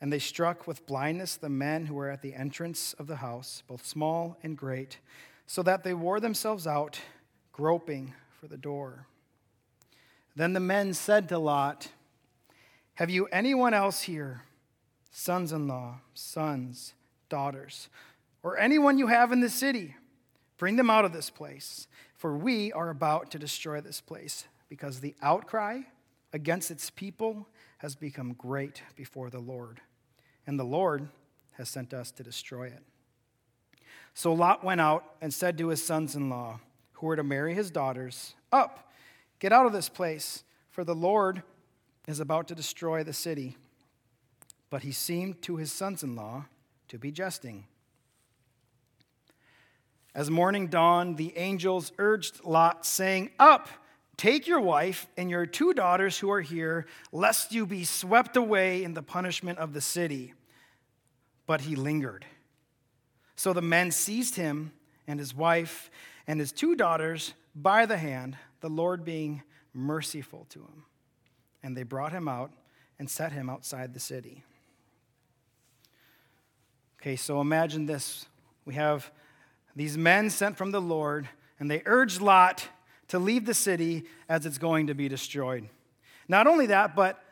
And 0.01 0.13
they 0.13 0.19
struck 0.19 0.67
with 0.67 0.87
blindness 0.87 1.37
the 1.37 1.49
men 1.49 1.87
who 1.87 1.95
were 1.95 2.11
at 2.11 2.23
the 2.23 2.35
entrance 2.35 2.95
of 2.95 3.07
the 3.07 3.17
house, 3.17 3.63
both 3.67 3.85
small 3.85 4.39
and 4.43 4.57
great, 4.57 4.99
so 5.47 5.63
that 5.63 5.83
they 5.83 5.95
wore 5.95 6.21
themselves 6.21 6.67
out, 6.67 7.01
groping 7.53 8.15
for 8.31 8.47
the 8.47 8.57
door. 8.57 9.07
Then 10.37 10.53
the 10.53 10.61
men 10.61 10.95
said 10.95 11.29
to 11.31 11.39
Lot, 11.39 11.89
Have 12.95 13.11
you 13.11 13.27
anyone 13.27 13.75
else 13.75 14.03
here? 14.03 14.43
sons 15.19 15.53
in 15.53 15.67
law, 15.67 15.99
sons, 16.15 16.95
daughters, 17.29 17.89
or 18.45 18.57
anyone 18.57 18.99
you 18.99 19.09
have 19.09 19.33
in 19.33 19.41
the 19.41 19.51
city. 19.51 19.97
Bring 20.59 20.77
them 20.77 20.91
out 20.91 21.05
of 21.05 21.13
this 21.13 21.31
place, 21.31 21.89
for 22.15 22.37
we 22.37 22.73
are 22.73 22.91
about 22.91 23.31
to 23.31 23.39
destroy 23.39 23.81
this 23.81 24.01
place, 24.01 24.45
because 24.69 25.01
the 25.01 25.15
outcry 25.23 25.81
against 26.33 26.71
its 26.71 26.91
people 26.91 27.49
has 27.79 27.95
become 27.95 28.35
great 28.35 28.83
before 28.97 29.31
the 29.31 29.39
Lord, 29.39 29.81
and 30.47 30.59
the 30.59 30.65
Lord 30.65 31.09
has 31.53 31.69
sent 31.69 31.95
us 31.95 32.11
to 32.13 32.23
destroy 32.23 32.67
it. 32.67 32.83
So 34.15 34.33
Lot 34.33 34.65
went 34.65 34.81
out 34.81 35.05
and 35.23 35.33
said 35.33 35.57
to 35.59 35.69
his 35.69 35.85
sons 35.85 36.15
in 36.15 36.29
law, 36.29 36.61
who 36.95 37.07
were 37.07 37.17
to 37.17 37.23
marry 37.23 37.55
his 37.55 37.71
daughters, 37.71 38.35
Up, 38.53 38.91
get 39.39 39.53
out 39.53 39.67
of 39.67 39.73
this 39.73 39.89
place, 39.89 40.43
for 40.71 40.83
the 40.85 40.95
Lord 40.95 41.43
is 42.07 42.21
about 42.21 42.49
to 42.49 42.55
destroy 42.55 43.05
the 43.05 43.13
city 43.13 43.57
but 44.71 44.83
he 44.83 44.93
seemed 44.93 45.41
to 45.43 45.57
his 45.57 45.73
sons 45.73 46.03
in 46.03 46.15
law 46.15 46.47
to 46.89 46.99
be 46.99 47.11
jesting. 47.11 47.65
As 50.19 50.33
morning 50.33 50.67
dawned, 50.67 51.17
the 51.17 51.33
angels 51.39 51.93
urged 51.97 52.45
Lot, 52.45 52.85
saying, 52.85 53.31
Up, 53.39 53.69
take 54.17 54.49
your 54.49 54.61
wife 54.61 55.07
and 55.17 55.31
your 55.31 55.47
two 55.47 55.73
daughters 55.73 56.19
who 56.19 56.29
are 56.29 56.41
here, 56.41 56.87
lest 57.13 57.53
you 57.53 57.65
be 57.65 57.85
swept 57.85 58.37
away 58.37 58.83
in 58.83 58.95
the 58.95 59.03
punishment 59.03 59.61
of 59.61 59.75
the 59.75 59.81
city. 59.81 60.35
But 61.47 61.61
he 61.61 61.77
lingered. 61.77 62.27
So 63.37 63.53
the 63.53 63.63
men 63.63 63.93
seized 63.93 64.35
him 64.35 64.73
and 65.07 65.21
his 65.21 65.37
wife 65.37 65.89
and 66.27 66.41
his 66.41 66.51
two 66.51 66.75
daughters 66.75 67.35
by 67.55 67.87
the 67.87 67.97
hand, 67.97 68.37
the 68.61 68.69
Lord 68.69 69.05
being 69.05 69.45
merciful 69.73 70.47
to 70.49 70.59
him. 70.59 70.85
And 71.63 71.77
they 71.77 71.85
brought 71.85 72.11
him 72.11 72.27
out 72.27 72.51
and 72.99 73.09
set 73.09 73.31
him 73.31 73.49
outside 73.49 73.95
the 73.95 74.01
city. 74.01 74.43
Okay, 77.01 77.15
so 77.15 77.41
imagine 77.41 77.87
this. 77.87 78.27
We 78.65 78.75
have 78.75 79.13
these 79.79 79.97
men 79.97 80.29
sent 80.29 80.57
from 80.57 80.73
the 80.73 80.81
Lord, 80.81 81.29
and 81.61 81.71
they 81.71 81.83
urge 81.87 82.21
Lot 82.21 82.67
to 83.07 83.21
leave 83.21 83.47
the 83.47 83.55
city 83.55 84.07
as 84.29 84.45
it's 84.45 84.59
going 84.59 84.89
to 84.89 84.95
be 84.95 85.09
destroyed. 85.09 85.69
Not 86.27 86.49
only 86.49 86.67
that, 86.67 86.97
but 86.97 87.23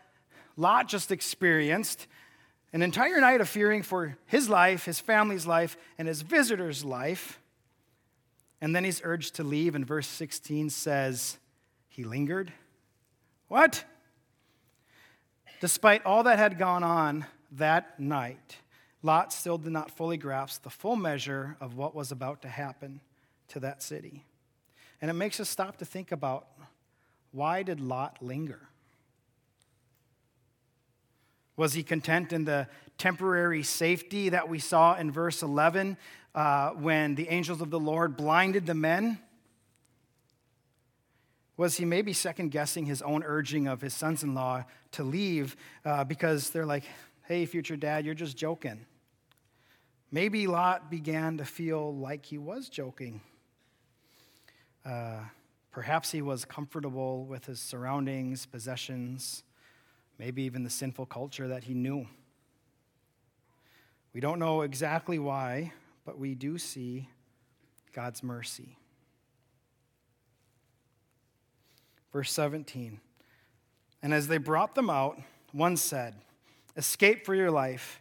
Lot 0.56 0.86
just 0.86 1.10
experienced 1.10 2.06
an 2.72 2.82
entire 2.82 3.20
night 3.20 3.40
of 3.40 3.48
fearing 3.48 3.82
for 3.82 4.16
his 4.26 4.48
life, 4.48 4.84
his 4.84 5.00
family's 5.00 5.44
life, 5.44 5.76
and 5.98 6.06
his 6.06 6.22
visitor's 6.22 6.84
life. 6.84 7.40
And 8.60 8.76
then 8.76 8.84
he's 8.84 9.00
urged 9.02 9.34
to 9.34 9.42
leave, 9.42 9.74
and 9.74 9.84
verse 9.84 10.06
16 10.06 10.70
says, 10.70 11.38
He 11.88 12.04
lingered. 12.04 12.52
What? 13.48 13.84
Despite 15.60 16.06
all 16.06 16.22
that 16.22 16.38
had 16.38 16.58
gone 16.58 16.84
on 16.84 17.26
that 17.50 17.98
night, 17.98 18.58
Lot 19.06 19.32
still 19.32 19.56
did 19.56 19.72
not 19.72 19.92
fully 19.92 20.16
grasp 20.16 20.64
the 20.64 20.70
full 20.70 20.96
measure 20.96 21.56
of 21.60 21.76
what 21.76 21.94
was 21.94 22.10
about 22.10 22.42
to 22.42 22.48
happen 22.48 23.00
to 23.48 23.60
that 23.60 23.80
city. 23.80 24.24
And 25.00 25.08
it 25.08 25.14
makes 25.14 25.38
us 25.38 25.48
stop 25.48 25.76
to 25.76 25.84
think 25.84 26.10
about 26.10 26.48
why 27.30 27.62
did 27.62 27.80
Lot 27.80 28.18
linger? 28.20 28.68
Was 31.56 31.72
he 31.72 31.84
content 31.84 32.32
in 32.32 32.46
the 32.46 32.66
temporary 32.98 33.62
safety 33.62 34.30
that 34.30 34.48
we 34.48 34.58
saw 34.58 34.96
in 34.96 35.12
verse 35.12 35.40
11 35.40 35.96
uh, 36.34 36.70
when 36.70 37.14
the 37.14 37.28
angels 37.28 37.60
of 37.60 37.70
the 37.70 37.78
Lord 37.78 38.16
blinded 38.16 38.66
the 38.66 38.74
men? 38.74 39.20
Was 41.56 41.76
he 41.76 41.84
maybe 41.84 42.12
second 42.12 42.50
guessing 42.50 42.86
his 42.86 43.02
own 43.02 43.22
urging 43.22 43.68
of 43.68 43.80
his 43.80 43.94
sons 43.94 44.24
in 44.24 44.34
law 44.34 44.64
to 44.92 45.04
leave 45.04 45.56
uh, 45.84 46.02
because 46.02 46.50
they're 46.50 46.66
like, 46.66 46.82
hey, 47.28 47.46
future 47.46 47.76
dad, 47.76 48.04
you're 48.04 48.12
just 48.12 48.36
joking? 48.36 48.84
Maybe 50.10 50.46
Lot 50.46 50.90
began 50.90 51.38
to 51.38 51.44
feel 51.44 51.94
like 51.94 52.26
he 52.26 52.38
was 52.38 52.68
joking. 52.68 53.20
Uh, 54.84 55.20
perhaps 55.72 56.12
he 56.12 56.22
was 56.22 56.44
comfortable 56.44 57.24
with 57.24 57.46
his 57.46 57.60
surroundings, 57.60 58.46
possessions, 58.46 59.42
maybe 60.18 60.44
even 60.44 60.62
the 60.62 60.70
sinful 60.70 61.06
culture 61.06 61.48
that 61.48 61.64
he 61.64 61.74
knew. 61.74 62.06
We 64.12 64.20
don't 64.20 64.38
know 64.38 64.62
exactly 64.62 65.18
why, 65.18 65.72
but 66.04 66.18
we 66.18 66.34
do 66.34 66.56
see 66.56 67.08
God's 67.92 68.22
mercy. 68.22 68.78
Verse 72.12 72.32
17. 72.32 73.00
And 74.02 74.14
as 74.14 74.28
they 74.28 74.38
brought 74.38 74.74
them 74.74 74.88
out, 74.88 75.20
one 75.52 75.76
said, 75.76 76.14
Escape 76.76 77.26
for 77.26 77.34
your 77.34 77.50
life. 77.50 78.00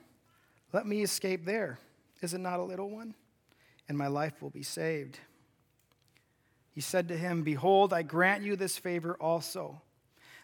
Let 0.73 0.85
me 0.85 1.01
escape 1.01 1.45
there. 1.45 1.79
Is 2.21 2.33
it 2.33 2.39
not 2.39 2.59
a 2.59 2.63
little 2.63 2.89
one? 2.89 3.13
And 3.89 3.97
my 3.97 4.07
life 4.07 4.41
will 4.41 4.49
be 4.49 4.63
saved. 4.63 5.19
He 6.73 6.81
said 6.81 7.07
to 7.09 7.17
him, 7.17 7.43
Behold, 7.43 7.93
I 7.93 8.03
grant 8.03 8.43
you 8.43 8.55
this 8.55 8.77
favor 8.77 9.17
also, 9.19 9.81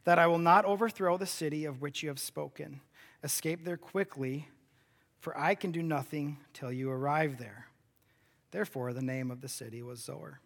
that 0.03 0.19
I 0.19 0.27
will 0.27 0.37
not 0.37 0.65
overthrow 0.65 1.17
the 1.17 1.25
city 1.25 1.65
of 1.65 1.81
which 1.81 2.03
you 2.03 2.09
have 2.09 2.19
spoken. 2.19 2.81
Escape 3.23 3.63
there 3.63 3.77
quickly, 3.77 4.49
for 5.19 5.37
I 5.37 5.55
can 5.55 5.71
do 5.71 5.81
nothing 5.81 6.37
till 6.53 6.71
you 6.71 6.91
arrive 6.91 7.37
there. 7.37 7.67
Therefore, 8.51 8.91
the 8.93 9.01
name 9.01 9.31
of 9.31 9.41
the 9.41 9.47
city 9.47 9.81
was 9.81 10.03
Zoar. 10.03 10.39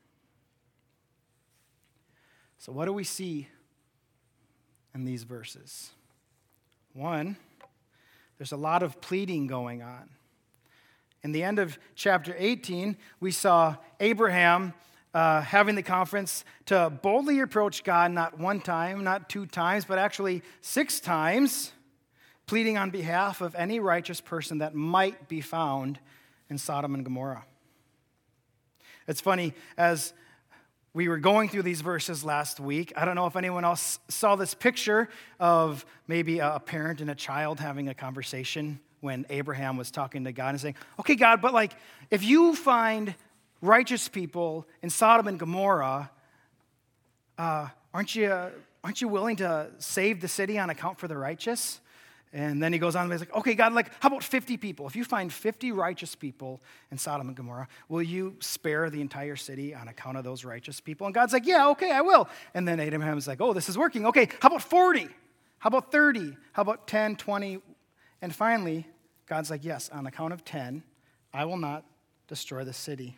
So, 2.57 2.71
what 2.71 2.85
do 2.85 2.93
we 2.93 3.03
see 3.03 3.47
in 4.93 5.05
these 5.05 5.23
verses? 5.23 5.91
One, 6.93 7.37
there's 8.41 8.53
a 8.53 8.57
lot 8.57 8.81
of 8.81 8.99
pleading 9.01 9.45
going 9.45 9.83
on. 9.83 10.09
In 11.21 11.31
the 11.31 11.43
end 11.43 11.59
of 11.59 11.77
chapter 11.93 12.33
18, 12.35 12.97
we 13.19 13.29
saw 13.29 13.75
Abraham 13.99 14.73
uh, 15.13 15.41
having 15.41 15.75
the 15.75 15.83
conference 15.83 16.43
to 16.65 16.89
boldly 16.89 17.39
approach 17.41 17.83
God 17.83 18.09
not 18.09 18.39
one 18.39 18.59
time, 18.59 19.03
not 19.03 19.29
two 19.29 19.45
times, 19.45 19.85
but 19.85 19.99
actually 19.99 20.41
six 20.59 20.99
times, 20.99 21.71
pleading 22.47 22.79
on 22.79 22.89
behalf 22.89 23.41
of 23.41 23.53
any 23.53 23.79
righteous 23.79 24.19
person 24.19 24.57
that 24.57 24.73
might 24.73 25.27
be 25.27 25.39
found 25.39 25.99
in 26.49 26.57
Sodom 26.57 26.95
and 26.95 27.05
Gomorrah. 27.05 27.45
It's 29.07 29.21
funny, 29.21 29.53
as 29.77 30.13
we 30.93 31.07
were 31.07 31.17
going 31.17 31.47
through 31.47 31.63
these 31.63 31.81
verses 31.81 32.23
last 32.23 32.59
week. 32.59 32.91
I 32.97 33.05
don't 33.05 33.15
know 33.15 33.25
if 33.25 33.37
anyone 33.37 33.63
else 33.63 33.99
saw 34.09 34.35
this 34.35 34.53
picture 34.53 35.09
of 35.39 35.85
maybe 36.07 36.39
a 36.39 36.61
parent 36.63 36.99
and 36.99 37.09
a 37.09 37.15
child 37.15 37.59
having 37.59 37.87
a 37.87 37.93
conversation 37.93 38.79
when 38.99 39.25
Abraham 39.29 39.77
was 39.77 39.89
talking 39.89 40.25
to 40.25 40.33
God 40.33 40.49
and 40.49 40.61
saying, 40.61 40.75
Okay, 40.99 41.15
God, 41.15 41.41
but 41.41 41.53
like, 41.53 41.73
if 42.09 42.23
you 42.23 42.55
find 42.55 43.15
righteous 43.61 44.09
people 44.09 44.67
in 44.81 44.89
Sodom 44.89 45.27
and 45.27 45.39
Gomorrah, 45.39 46.11
uh, 47.37 47.69
aren't, 47.93 48.13
you, 48.13 48.31
aren't 48.83 49.01
you 49.01 49.07
willing 49.07 49.37
to 49.37 49.69
save 49.77 50.19
the 50.19 50.27
city 50.27 50.59
on 50.59 50.69
account 50.69 50.99
for 50.99 51.07
the 51.07 51.17
righteous? 51.17 51.79
And 52.33 52.63
then 52.63 52.71
he 52.71 52.79
goes 52.79 52.95
on 52.95 53.03
and 53.03 53.11
he's 53.11 53.19
like, 53.19 53.35
okay, 53.35 53.55
God, 53.55 53.73
like, 53.73 53.91
how 53.99 54.07
about 54.07 54.23
50 54.23 54.55
people? 54.55 54.87
If 54.87 54.95
you 54.95 55.03
find 55.03 55.31
50 55.33 55.73
righteous 55.73 56.15
people 56.15 56.61
in 56.89 56.97
Sodom 56.97 57.27
and 57.27 57.35
Gomorrah, 57.35 57.67
will 57.89 58.01
you 58.01 58.37
spare 58.39 58.89
the 58.89 59.01
entire 59.01 59.35
city 59.35 59.75
on 59.75 59.89
account 59.89 60.17
of 60.17 60.23
those 60.23 60.45
righteous 60.45 60.79
people? 60.79 61.07
And 61.07 61.13
God's 61.13 61.33
like, 61.33 61.45
yeah, 61.45 61.67
okay, 61.69 61.91
I 61.91 61.99
will. 61.99 62.29
And 62.53 62.65
then 62.65 62.79
Abraham's 62.79 63.27
like, 63.27 63.41
oh, 63.41 63.51
this 63.51 63.67
is 63.67 63.77
working. 63.77 64.05
Okay, 64.05 64.29
how 64.39 64.47
about 64.47 64.61
40? 64.61 65.09
How 65.59 65.67
about 65.67 65.91
30? 65.91 66.37
How 66.53 66.61
about 66.61 66.87
10, 66.87 67.17
20? 67.17 67.59
And 68.21 68.33
finally, 68.33 68.87
God's 69.27 69.49
like, 69.49 69.65
yes, 69.65 69.89
on 69.89 70.07
account 70.07 70.31
of 70.31 70.45
10, 70.45 70.83
I 71.33 71.43
will 71.43 71.57
not 71.57 71.83
destroy 72.27 72.63
the 72.63 72.73
city 72.73 73.17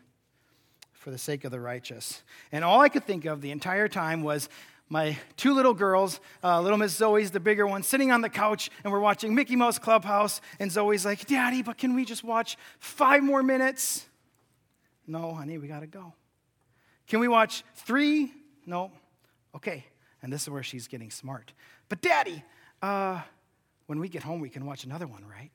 for 0.93 1.11
the 1.11 1.17
sake 1.19 1.43
of 1.43 1.51
the 1.51 1.59
righteous. 1.59 2.23
And 2.51 2.63
all 2.63 2.81
I 2.81 2.89
could 2.89 3.05
think 3.05 3.25
of 3.25 3.41
the 3.41 3.51
entire 3.51 3.87
time 3.87 4.23
was, 4.23 4.49
my 4.89 5.17
two 5.37 5.53
little 5.53 5.73
girls, 5.73 6.19
uh, 6.43 6.61
little 6.61 6.77
Miss 6.77 6.95
Zoe's 6.95 7.31
the 7.31 7.39
bigger 7.39 7.65
one, 7.65 7.83
sitting 7.83 8.11
on 8.11 8.21
the 8.21 8.29
couch, 8.29 8.69
and 8.83 8.93
we're 8.93 8.99
watching 8.99 9.33
Mickey 9.33 9.55
Mouse 9.55 9.79
Clubhouse. 9.79 10.41
And 10.59 10.71
Zoe's 10.71 11.05
like, 11.05 11.25
Daddy, 11.25 11.61
but 11.61 11.77
can 11.77 11.95
we 11.95 12.05
just 12.05 12.23
watch 12.23 12.57
five 12.79 13.23
more 13.23 13.41
minutes? 13.41 14.05
No, 15.07 15.33
honey, 15.33 15.57
we 15.57 15.67
got 15.67 15.81
to 15.81 15.87
go. 15.87 16.13
Can 17.07 17.19
we 17.19 17.27
watch 17.27 17.63
three? 17.75 18.31
No. 18.65 18.91
Okay. 19.55 19.85
And 20.21 20.31
this 20.31 20.43
is 20.43 20.49
where 20.49 20.63
she's 20.63 20.87
getting 20.87 21.11
smart. 21.11 21.53
But, 21.89 22.01
Daddy, 22.01 22.43
uh, 22.81 23.21
when 23.87 23.99
we 23.99 24.07
get 24.07 24.23
home, 24.23 24.39
we 24.39 24.49
can 24.49 24.65
watch 24.65 24.85
another 24.85 25.07
one, 25.07 25.25
right? 25.27 25.51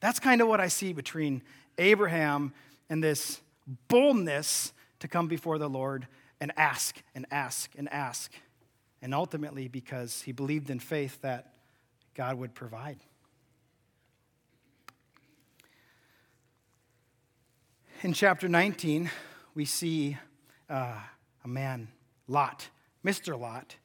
That's 0.00 0.18
kind 0.18 0.40
of 0.40 0.48
what 0.48 0.60
I 0.60 0.66
see 0.66 0.92
between 0.92 1.42
Abraham 1.78 2.52
and 2.90 3.02
this 3.02 3.40
boldness 3.88 4.72
to 4.98 5.08
come 5.08 5.28
before 5.28 5.58
the 5.58 5.68
Lord 5.68 6.08
and 6.42 6.52
ask 6.56 7.00
and 7.14 7.24
ask 7.30 7.70
and 7.78 7.88
ask. 7.92 8.32
And 9.00 9.14
ultimately, 9.14 9.68
because 9.68 10.22
he 10.22 10.32
believed 10.32 10.70
in 10.70 10.80
faith 10.80 11.20
that 11.22 11.52
God 12.16 12.36
would 12.36 12.52
provide. 12.52 12.98
In 18.02 18.12
chapter 18.12 18.48
19, 18.48 19.08
we 19.54 19.64
see 19.64 20.18
uh, 20.68 20.96
a 21.44 21.48
man, 21.48 21.86
Lot, 22.26 22.70
Mr. 23.04 23.38
Lot. 23.38 23.76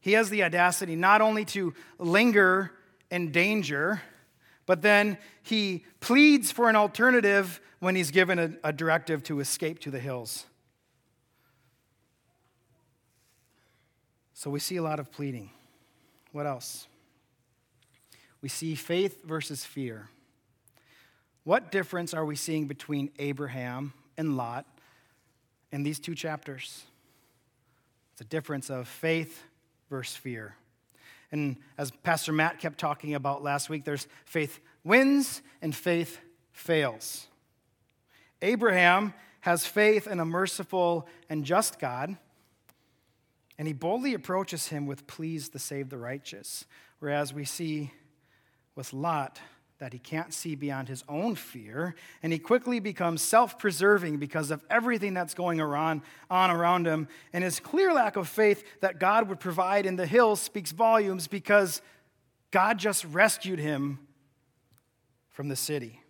He 0.00 0.12
has 0.12 0.30
the 0.30 0.42
audacity 0.42 0.96
not 0.96 1.20
only 1.20 1.44
to 1.46 1.74
linger 1.98 2.72
in 3.10 3.30
danger, 3.30 4.00
but 4.64 4.80
then 4.80 5.18
he 5.42 5.84
pleads 6.00 6.50
for 6.50 6.70
an 6.70 6.76
alternative 6.76 7.60
when 7.80 7.94
he's 7.94 8.10
given 8.10 8.38
a, 8.38 8.68
a 8.68 8.72
directive 8.72 9.22
to 9.24 9.40
escape 9.40 9.80
to 9.80 9.90
the 9.90 10.00
hills. 10.00 10.46
So 14.34 14.50
we 14.50 14.60
see 14.60 14.76
a 14.76 14.82
lot 14.82 15.00
of 15.00 15.10
pleading. 15.10 15.50
What 16.32 16.46
else? 16.46 16.88
We 18.42 18.48
see 18.48 18.74
faith 18.74 19.24
versus 19.24 19.64
fear. 19.64 20.08
What 21.44 21.70
difference 21.70 22.12
are 22.12 22.24
we 22.24 22.36
seeing 22.36 22.66
between 22.66 23.10
Abraham 23.18 23.92
and 24.18 24.36
Lot 24.36 24.66
in 25.70 25.82
these 25.82 25.98
two 25.98 26.14
chapters? 26.14 26.84
It's 28.12 28.20
a 28.20 28.24
difference 28.24 28.70
of 28.70 28.88
faith 28.88 29.42
versus 29.88 30.16
fear. 30.16 30.56
And 31.30 31.56
as 31.78 31.90
Pastor 31.90 32.32
Matt 32.32 32.58
kept 32.58 32.78
talking 32.78 33.14
about 33.14 33.42
last 33.42 33.68
week, 33.68 33.84
there's 33.84 34.06
faith 34.24 34.60
wins 34.84 35.42
and 35.62 35.74
faith 35.74 36.20
fails. 36.52 37.26
Abraham 38.42 39.14
has 39.40 39.66
faith 39.66 40.06
in 40.06 40.20
a 40.20 40.24
merciful 40.24 41.06
and 41.28 41.44
just 41.44 41.78
God, 41.78 42.16
and 43.58 43.68
he 43.68 43.74
boldly 43.74 44.14
approaches 44.14 44.68
him 44.68 44.86
with 44.86 45.06
pleas 45.06 45.48
to 45.50 45.58
save 45.58 45.88
the 45.88 45.98
righteous. 45.98 46.64
Whereas 46.98 47.32
we 47.32 47.44
see 47.44 47.92
with 48.74 48.92
Lot 48.92 49.40
that 49.78 49.92
he 49.92 49.98
can't 49.98 50.32
see 50.32 50.54
beyond 50.54 50.88
his 50.88 51.04
own 51.08 51.34
fear, 51.34 51.94
and 52.22 52.32
he 52.32 52.38
quickly 52.38 52.80
becomes 52.80 53.20
self 53.22 53.58
preserving 53.58 54.18
because 54.18 54.50
of 54.50 54.64
everything 54.70 55.14
that's 55.14 55.34
going 55.34 55.60
around, 55.60 56.02
on 56.30 56.50
around 56.50 56.86
him. 56.86 57.08
And 57.32 57.44
his 57.44 57.60
clear 57.60 57.92
lack 57.92 58.16
of 58.16 58.28
faith 58.28 58.64
that 58.80 58.98
God 58.98 59.28
would 59.28 59.40
provide 59.40 59.86
in 59.86 59.96
the 59.96 60.06
hills 60.06 60.40
speaks 60.40 60.72
volumes 60.72 61.26
because 61.26 61.82
God 62.50 62.78
just 62.78 63.04
rescued 63.06 63.58
him 63.58 63.98
from 65.30 65.48
the 65.48 65.56
city. 65.56 66.00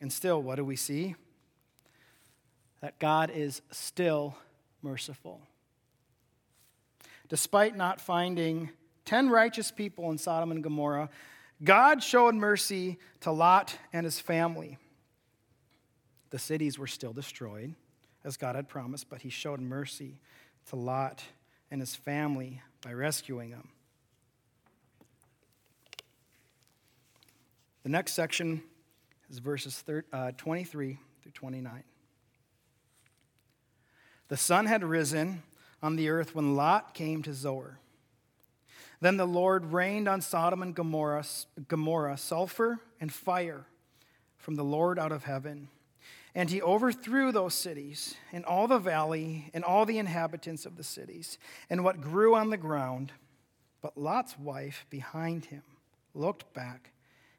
And 0.00 0.12
still, 0.12 0.42
what 0.42 0.56
do 0.56 0.64
we 0.64 0.76
see? 0.76 1.16
That 2.82 2.98
God 2.98 3.30
is 3.34 3.62
still 3.70 4.36
merciful 4.82 5.40
despite 7.28 7.76
not 7.76 8.00
finding 8.00 8.70
10 9.04 9.30
righteous 9.30 9.70
people 9.70 10.10
in 10.10 10.18
Sodom 10.18 10.50
and 10.50 10.62
Gomorrah, 10.62 11.08
God 11.62 12.02
showed 12.02 12.34
mercy 12.34 12.98
to 13.20 13.30
Lot 13.30 13.76
and 13.92 14.04
his 14.04 14.20
family. 14.20 14.78
The 16.30 16.38
cities 16.38 16.78
were 16.78 16.86
still 16.86 17.12
destroyed, 17.12 17.74
as 18.24 18.36
God 18.36 18.56
had 18.56 18.68
promised, 18.68 19.08
but 19.08 19.22
he 19.22 19.30
showed 19.30 19.60
mercy 19.60 20.20
to 20.68 20.76
Lot 20.76 21.22
and 21.70 21.80
his 21.80 21.94
family 21.94 22.60
by 22.82 22.92
rescuing 22.92 23.50
them. 23.50 23.68
The 27.84 27.88
next 27.88 28.12
section 28.14 28.62
is 29.30 29.38
verses 29.38 29.82
uh, 30.12 30.32
23 30.36 30.98
through 31.22 31.32
29. 31.32 31.84
The 34.28 34.36
sun 34.36 34.66
had 34.66 34.82
risen 34.82 35.42
on 35.82 35.96
the 35.96 36.08
earth 36.08 36.34
when 36.34 36.56
Lot 36.56 36.94
came 36.94 37.22
to 37.22 37.34
Zoar. 37.34 37.78
Then 39.00 39.16
the 39.16 39.26
Lord 39.26 39.72
rained 39.72 40.08
on 40.08 40.20
Sodom 40.20 40.62
and 40.62 40.74
Gomorrah, 40.74 41.24
Gomorrah 41.68 42.16
sulfur 42.16 42.80
and 43.00 43.12
fire 43.12 43.66
from 44.38 44.54
the 44.54 44.64
Lord 44.64 44.98
out 44.98 45.12
of 45.12 45.24
heaven. 45.24 45.68
And 46.34 46.50
he 46.50 46.60
overthrew 46.60 47.32
those 47.32 47.54
cities, 47.54 48.14
and 48.30 48.44
all 48.44 48.68
the 48.68 48.78
valley, 48.78 49.50
and 49.54 49.64
all 49.64 49.86
the 49.86 49.98
inhabitants 49.98 50.66
of 50.66 50.76
the 50.76 50.84
cities, 50.84 51.38
and 51.70 51.82
what 51.82 52.02
grew 52.02 52.34
on 52.34 52.50
the 52.50 52.58
ground. 52.58 53.12
But 53.80 53.96
Lot's 53.96 54.38
wife 54.38 54.84
behind 54.90 55.46
him 55.46 55.62
looked 56.14 56.52
back, 56.52 56.92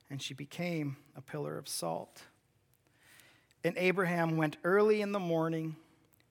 and 0.10 0.22
she 0.22 0.34
became 0.34 0.98
a 1.16 1.22
pillar 1.22 1.58
of 1.58 1.68
salt. 1.68 2.24
And 3.64 3.78
Abraham 3.78 4.36
went 4.36 4.58
early 4.64 5.02
in 5.02 5.12
the 5.12 5.20
morning 5.20 5.76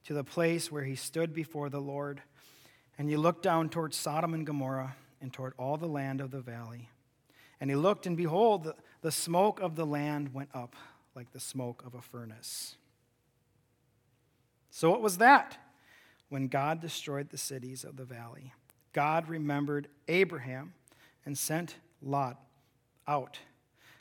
to 0.07 0.13
the 0.13 0.23
place 0.23 0.71
where 0.71 0.85
he 0.85 0.95
stood 0.95 1.33
before 1.33 1.69
the 1.69 1.81
Lord, 1.81 2.21
and 2.97 3.09
he 3.09 3.17
looked 3.17 3.43
down 3.43 3.67
toward 3.67 3.93
Sodom 3.93 4.33
and 4.33 4.45
Gomorrah 4.45 4.95
and 5.19 5.33
toward 5.33 5.53
all 5.57 5.75
the 5.75 5.85
land 5.85 6.21
of 6.21 6.31
the 6.31 6.39
valley. 6.39 6.89
And 7.59 7.69
he 7.69 7.75
looked, 7.75 8.05
and 8.05 8.15
behold, 8.15 8.73
the 9.01 9.11
smoke 9.11 9.59
of 9.59 9.75
the 9.75 9.85
land 9.85 10.33
went 10.33 10.47
up 10.53 10.77
like 11.13 11.33
the 11.33 11.41
smoke 11.41 11.83
of 11.85 11.93
a 11.93 12.01
furnace. 12.01 12.77
So 14.69 14.95
it 14.95 15.01
was 15.01 15.17
that 15.17 15.57
when 16.29 16.47
God 16.47 16.79
destroyed 16.79 17.29
the 17.29 17.37
cities 17.37 17.83
of 17.83 17.97
the 17.97 18.05
valley, 18.05 18.53
God 18.93 19.27
remembered 19.27 19.89
Abraham 20.07 20.73
and 21.25 21.37
sent 21.37 21.75
Lot 22.01 22.39
out 23.09 23.39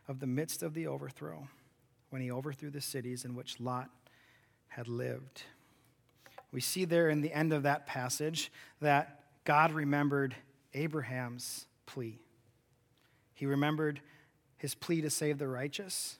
of 0.06 0.20
the 0.20 0.26
midst 0.28 0.62
of 0.62 0.72
the 0.72 0.86
overthrow 0.86 1.48
when 2.10 2.22
he 2.22 2.30
overthrew 2.30 2.70
the 2.70 2.80
cities 2.80 3.24
in 3.24 3.34
which 3.34 3.58
Lot 3.58 3.90
had 4.68 4.86
lived. 4.86 5.42
We 6.56 6.62
see 6.62 6.86
there 6.86 7.10
in 7.10 7.20
the 7.20 7.34
end 7.34 7.52
of 7.52 7.64
that 7.64 7.86
passage 7.86 8.50
that 8.80 9.20
God 9.44 9.72
remembered 9.72 10.34
Abraham's 10.72 11.66
plea. 11.84 12.18
He 13.34 13.44
remembered 13.44 14.00
his 14.56 14.74
plea 14.74 15.02
to 15.02 15.10
save 15.10 15.36
the 15.36 15.48
righteous, 15.48 16.16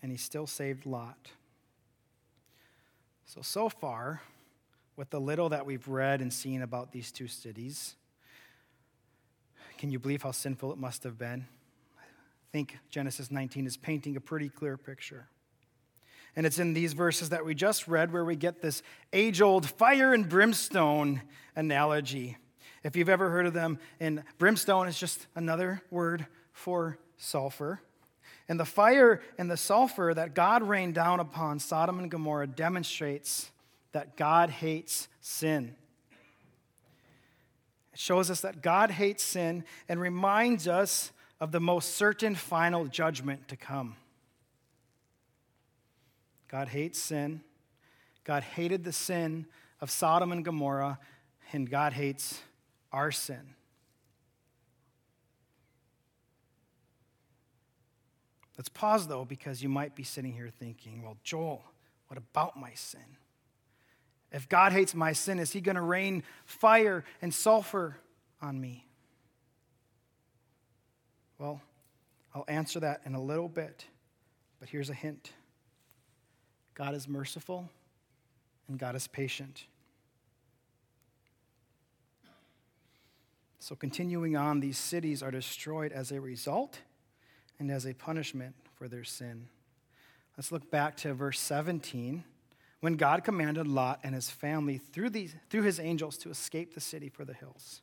and 0.00 0.12
he 0.12 0.16
still 0.16 0.46
saved 0.46 0.86
Lot. 0.86 1.32
So, 3.26 3.42
so 3.42 3.68
far, 3.68 4.22
with 4.94 5.10
the 5.10 5.20
little 5.20 5.48
that 5.48 5.66
we've 5.66 5.88
read 5.88 6.20
and 6.20 6.32
seen 6.32 6.62
about 6.62 6.92
these 6.92 7.10
two 7.10 7.26
cities, 7.26 7.96
can 9.76 9.90
you 9.90 9.98
believe 9.98 10.22
how 10.22 10.30
sinful 10.30 10.70
it 10.70 10.78
must 10.78 11.02
have 11.02 11.18
been? 11.18 11.46
I 11.98 12.50
think 12.52 12.78
Genesis 12.90 13.28
19 13.28 13.66
is 13.66 13.76
painting 13.76 14.14
a 14.14 14.20
pretty 14.20 14.50
clear 14.50 14.76
picture. 14.76 15.26
And 16.36 16.46
it's 16.46 16.58
in 16.58 16.74
these 16.74 16.92
verses 16.92 17.28
that 17.30 17.44
we 17.44 17.54
just 17.54 17.86
read 17.86 18.12
where 18.12 18.24
we 18.24 18.36
get 18.36 18.60
this 18.60 18.82
age 19.12 19.40
old 19.40 19.68
fire 19.68 20.12
and 20.12 20.28
brimstone 20.28 21.22
analogy. 21.54 22.36
If 22.82 22.96
you've 22.96 23.08
ever 23.08 23.30
heard 23.30 23.46
of 23.46 23.54
them, 23.54 23.78
and 24.00 24.24
brimstone 24.38 24.88
is 24.88 24.98
just 24.98 25.26
another 25.34 25.82
word 25.90 26.26
for 26.52 26.98
sulfur. 27.16 27.80
And 28.48 28.60
the 28.60 28.64
fire 28.64 29.22
and 29.38 29.50
the 29.50 29.56
sulfur 29.56 30.12
that 30.14 30.34
God 30.34 30.62
rained 30.62 30.94
down 30.94 31.20
upon 31.20 31.58
Sodom 31.58 31.98
and 31.98 32.10
Gomorrah 32.10 32.46
demonstrates 32.46 33.50
that 33.92 34.16
God 34.16 34.50
hates 34.50 35.08
sin. 35.20 35.76
It 37.92 37.98
shows 37.98 38.30
us 38.30 38.40
that 38.40 38.60
God 38.60 38.90
hates 38.90 39.22
sin 39.22 39.64
and 39.88 40.00
reminds 40.00 40.68
us 40.68 41.12
of 41.40 41.52
the 41.52 41.60
most 41.60 41.94
certain 41.94 42.34
final 42.34 42.86
judgment 42.86 43.48
to 43.48 43.56
come. 43.56 43.96
God 46.54 46.68
hates 46.68 47.00
sin. 47.00 47.40
God 48.22 48.44
hated 48.44 48.84
the 48.84 48.92
sin 48.92 49.46
of 49.80 49.90
Sodom 49.90 50.30
and 50.30 50.44
Gomorrah, 50.44 51.00
and 51.52 51.68
God 51.68 51.92
hates 51.92 52.40
our 52.92 53.10
sin. 53.10 53.56
Let's 58.56 58.68
pause 58.68 59.08
though, 59.08 59.24
because 59.24 59.64
you 59.64 59.68
might 59.68 59.96
be 59.96 60.04
sitting 60.04 60.32
here 60.32 60.48
thinking, 60.48 61.02
well, 61.02 61.16
Joel, 61.24 61.64
what 62.06 62.18
about 62.18 62.56
my 62.56 62.70
sin? 62.74 63.16
If 64.30 64.48
God 64.48 64.70
hates 64.70 64.94
my 64.94 65.12
sin, 65.12 65.40
is 65.40 65.50
he 65.50 65.60
going 65.60 65.74
to 65.74 65.82
rain 65.82 66.22
fire 66.44 67.04
and 67.20 67.34
sulfur 67.34 67.96
on 68.40 68.60
me? 68.60 68.86
Well, 71.36 71.60
I'll 72.32 72.44
answer 72.46 72.78
that 72.78 73.00
in 73.04 73.16
a 73.16 73.20
little 73.20 73.48
bit, 73.48 73.86
but 74.60 74.68
here's 74.68 74.88
a 74.88 74.94
hint 74.94 75.32
God 76.74 76.94
is 76.94 77.08
merciful 77.08 77.68
and 78.68 78.78
God 78.78 78.96
is 78.96 79.06
patient. 79.06 79.64
So, 83.60 83.74
continuing 83.74 84.36
on, 84.36 84.60
these 84.60 84.76
cities 84.76 85.22
are 85.22 85.30
destroyed 85.30 85.92
as 85.92 86.12
a 86.12 86.20
result 86.20 86.80
and 87.58 87.70
as 87.70 87.86
a 87.86 87.94
punishment 87.94 88.54
for 88.74 88.88
their 88.88 89.04
sin. 89.04 89.48
Let's 90.36 90.52
look 90.52 90.70
back 90.70 90.96
to 90.98 91.14
verse 91.14 91.40
17 91.40 92.24
when 92.80 92.96
God 92.96 93.24
commanded 93.24 93.66
Lot 93.66 94.00
and 94.02 94.14
his 94.14 94.28
family 94.28 94.76
through, 94.76 95.08
these, 95.10 95.34
through 95.48 95.62
his 95.62 95.80
angels 95.80 96.18
to 96.18 96.28
escape 96.28 96.74
the 96.74 96.80
city 96.80 97.08
for 97.08 97.24
the 97.24 97.32
hills. 97.32 97.80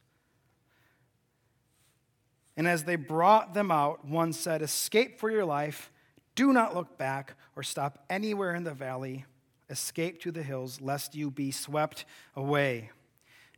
And 2.55 2.67
as 2.67 2.83
they 2.83 2.97
brought 2.97 3.55
them 3.55 3.71
out, 3.71 4.05
one 4.05 4.33
said, 4.33 4.61
Escape 4.61 5.19
for 5.19 5.31
your 5.31 5.45
life. 5.45 5.91
Do 6.35 6.53
not 6.53 6.75
look 6.75 6.97
back 6.97 7.35
or 7.55 7.63
stop 7.63 8.05
anywhere 8.09 8.55
in 8.55 8.63
the 8.63 8.73
valley. 8.73 9.25
Escape 9.69 10.21
to 10.21 10.31
the 10.31 10.43
hills, 10.43 10.81
lest 10.81 11.15
you 11.15 11.31
be 11.31 11.51
swept 11.51 12.05
away. 12.35 12.91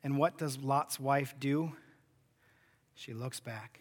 And 0.04 0.18
what 0.18 0.38
does 0.38 0.60
Lot's 0.60 1.00
wife 1.00 1.34
do? 1.40 1.74
She 2.96 3.14
looks 3.14 3.40
back. 3.40 3.80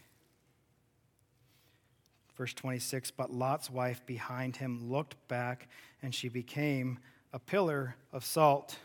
Verse 2.37 2.55
26 2.55 3.11
But 3.11 3.33
Lot's 3.33 3.70
wife 3.70 4.05
behind 4.07 4.57
him 4.57 4.90
looked 4.90 5.16
back, 5.28 5.68
and 6.02 6.14
she 6.14 6.28
became 6.28 6.98
a 7.33 7.38
pillar 7.38 7.96
of 8.12 8.24
salt. 8.24 8.78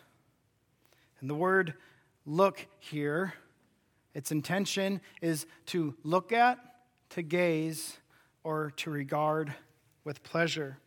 And 1.20 1.30
the 1.30 1.36
word 1.36 1.74
look 2.26 2.66
here, 2.80 3.34
its 4.14 4.32
intention 4.32 5.02
is 5.22 5.46
to 5.68 5.96
look 6.04 6.32
at, 6.32 6.60
to 7.12 7.22
gaze, 7.22 7.98
or 8.44 8.72
to 8.78 8.90
regard 8.90 9.54
with 10.08 10.24
pleasure. 10.24 10.78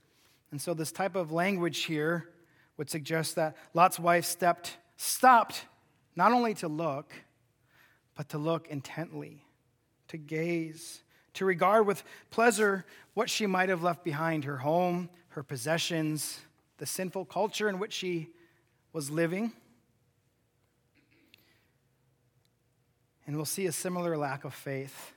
And 0.50 0.60
so, 0.60 0.72
this 0.72 0.90
type 0.90 1.14
of 1.14 1.30
language 1.30 1.84
here 1.84 2.30
would 2.78 2.88
suggest 2.88 3.36
that 3.36 3.54
Lot's 3.74 4.00
wife 4.00 4.24
stepped, 4.24 4.78
stopped 4.96 5.66
not 6.16 6.32
only 6.32 6.54
to 6.54 6.68
look, 6.68 7.12
but 8.16 8.30
to 8.30 8.38
look 8.38 8.66
intently, 8.68 9.44
to 10.08 10.16
gaze, 10.16 11.02
to 11.34 11.44
regard 11.44 11.86
with 11.86 12.02
pleasure 12.30 12.86
what 13.12 13.28
she 13.28 13.46
might 13.46 13.68
have 13.68 13.82
left 13.82 14.02
behind 14.02 14.44
her 14.44 14.56
home, 14.56 15.10
her 15.28 15.42
possessions, 15.42 16.40
the 16.78 16.86
sinful 16.86 17.26
culture 17.26 17.68
in 17.68 17.78
which 17.78 17.92
she 17.92 18.30
was 18.94 19.10
living. 19.10 19.52
And 23.26 23.36
we'll 23.36 23.44
see 23.44 23.66
a 23.66 23.72
similar 23.72 24.16
lack 24.16 24.44
of 24.44 24.54
faith 24.54 25.12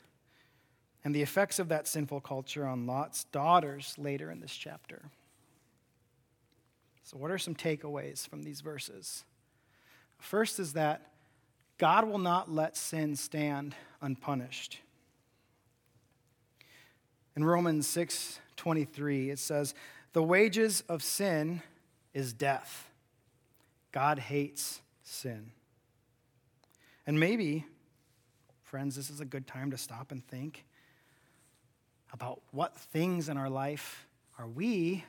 and 1.04 1.14
the 1.14 1.22
effects 1.22 1.60
of 1.60 1.70
that 1.70 1.88
sinful 1.88 2.22
culture 2.22 2.66
on 2.66 2.86
Lot's 2.86 3.26
daughters 3.26 3.96
later 3.98 4.32
in 4.32 4.40
this 4.40 4.56
chapter. 4.56 5.04
So, 7.04 7.18
what 7.18 7.32
are 7.32 7.38
some 7.38 7.56
takeaways 7.56 8.28
from 8.28 8.44
these 8.44 8.62
verses? 8.62 9.26
First 10.18 10.60
is 10.60 10.74
that 10.74 11.12
God 11.78 12.08
will 12.08 12.20
not 12.20 12.50
let 12.50 12.78
sin 12.78 13.16
stand 13.16 13.76
unpunished. 14.02 14.80
In 17.36 17.44
Romans 17.44 17.88
6 17.88 18.40
23, 18.56 19.32
it 19.32 19.40
says, 19.40 19.74
The 20.14 20.24
wages 20.24 20.82
of 20.88 21.04
sin 21.04 21.62
is 22.14 22.32
death. 22.32 22.90
God 23.92 24.20
hates 24.20 24.82
sin. 25.04 25.52
And 27.06 27.20
maybe, 27.20 27.66
friends, 28.64 28.96
this 28.96 29.10
is 29.10 29.20
a 29.20 29.26
good 29.26 29.46
time 29.46 29.72
to 29.72 29.78
stop 29.78 30.12
and 30.12 30.26
think 30.26 30.64
about 32.14 32.42
what 32.52 32.78
things 32.78 33.28
in 33.28 33.38
our 33.38 33.50
life 33.50 34.08
are 34.38 34.48
we 34.48 35.04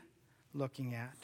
looking 0.55 0.95
at? 0.95 1.17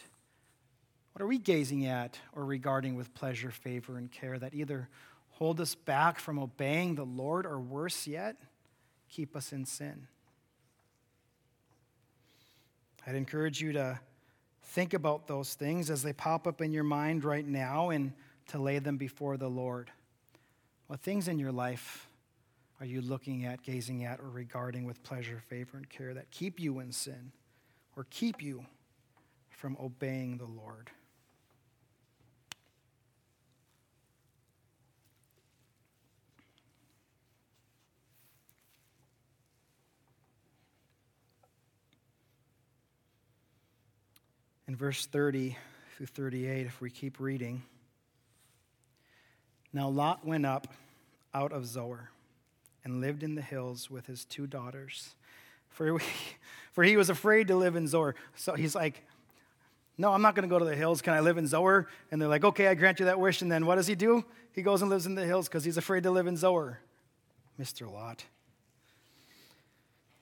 What 1.12 1.22
are 1.22 1.26
we 1.26 1.38
gazing 1.38 1.86
at 1.86 2.18
or 2.34 2.44
regarding 2.44 2.94
with 2.94 3.12
pleasure, 3.14 3.50
favor, 3.50 3.96
and 3.96 4.12
care 4.12 4.38
that 4.38 4.54
either 4.54 4.88
hold 5.30 5.60
us 5.60 5.74
back 5.74 6.20
from 6.20 6.38
obeying 6.38 6.94
the 6.94 7.04
Lord 7.04 7.46
or 7.46 7.58
worse 7.58 8.06
yet, 8.06 8.36
keep 9.08 9.34
us 9.34 9.52
in 9.52 9.64
sin? 9.64 10.06
I'd 13.06 13.14
encourage 13.14 13.60
you 13.60 13.72
to 13.72 13.98
think 14.62 14.92
about 14.92 15.26
those 15.26 15.54
things 15.54 15.90
as 15.90 16.02
they 16.02 16.12
pop 16.12 16.46
up 16.46 16.60
in 16.60 16.72
your 16.72 16.84
mind 16.84 17.24
right 17.24 17.46
now 17.46 17.88
and 17.90 18.12
to 18.48 18.58
lay 18.58 18.78
them 18.78 18.98
before 18.98 19.36
the 19.36 19.48
Lord. 19.48 19.90
What 20.86 21.00
things 21.00 21.26
in 21.26 21.38
your 21.38 21.52
life 21.52 22.09
are 22.80 22.86
you 22.86 23.02
looking 23.02 23.44
at, 23.44 23.62
gazing 23.62 24.04
at, 24.04 24.20
or 24.20 24.30
regarding 24.30 24.84
with 24.84 25.02
pleasure, 25.02 25.42
favor, 25.48 25.76
and 25.76 25.88
care 25.88 26.14
that 26.14 26.30
keep 26.30 26.58
you 26.58 26.80
in 26.80 26.92
sin 26.92 27.30
or 27.94 28.06
keep 28.08 28.42
you 28.42 28.64
from 29.50 29.76
obeying 29.78 30.38
the 30.38 30.46
Lord? 30.46 30.90
in 44.70 44.76
verse 44.76 45.04
30 45.06 45.56
through 45.96 46.06
38, 46.06 46.64
if 46.64 46.80
we 46.80 46.90
keep 46.90 47.18
reading. 47.18 47.60
Now 49.72 49.88
Lot 49.88 50.24
went 50.24 50.46
up 50.46 50.68
out 51.34 51.50
of 51.50 51.66
Zoar 51.66 52.08
and 52.84 53.00
lived 53.00 53.22
in 53.22 53.34
the 53.34 53.42
hills 53.42 53.90
with 53.90 54.06
his 54.06 54.24
two 54.24 54.46
daughters. 54.46 55.14
For 55.68 55.98
he, 55.98 56.06
for 56.72 56.84
he 56.84 56.96
was 56.96 57.10
afraid 57.10 57.48
to 57.48 57.56
live 57.56 57.76
in 57.76 57.86
Zoar. 57.86 58.14
So 58.36 58.54
he's 58.54 58.74
like, 58.74 59.04
No, 59.98 60.12
I'm 60.12 60.22
not 60.22 60.34
going 60.34 60.48
to 60.48 60.52
go 60.52 60.58
to 60.58 60.64
the 60.64 60.76
hills. 60.76 61.02
Can 61.02 61.14
I 61.14 61.20
live 61.20 61.38
in 61.38 61.46
Zoar? 61.46 61.88
And 62.10 62.20
they're 62.20 62.28
like, 62.28 62.44
Okay, 62.44 62.66
I 62.66 62.74
grant 62.74 63.00
you 63.00 63.06
that 63.06 63.20
wish. 63.20 63.42
And 63.42 63.50
then 63.50 63.66
what 63.66 63.76
does 63.76 63.86
he 63.86 63.94
do? 63.94 64.24
He 64.52 64.62
goes 64.62 64.82
and 64.82 64.90
lives 64.90 65.06
in 65.06 65.14
the 65.14 65.24
hills 65.24 65.48
because 65.48 65.64
he's 65.64 65.76
afraid 65.76 66.02
to 66.02 66.10
live 66.10 66.26
in 66.26 66.36
Zoar. 66.36 66.80
Mr. 67.60 67.92
Lot. 67.92 68.24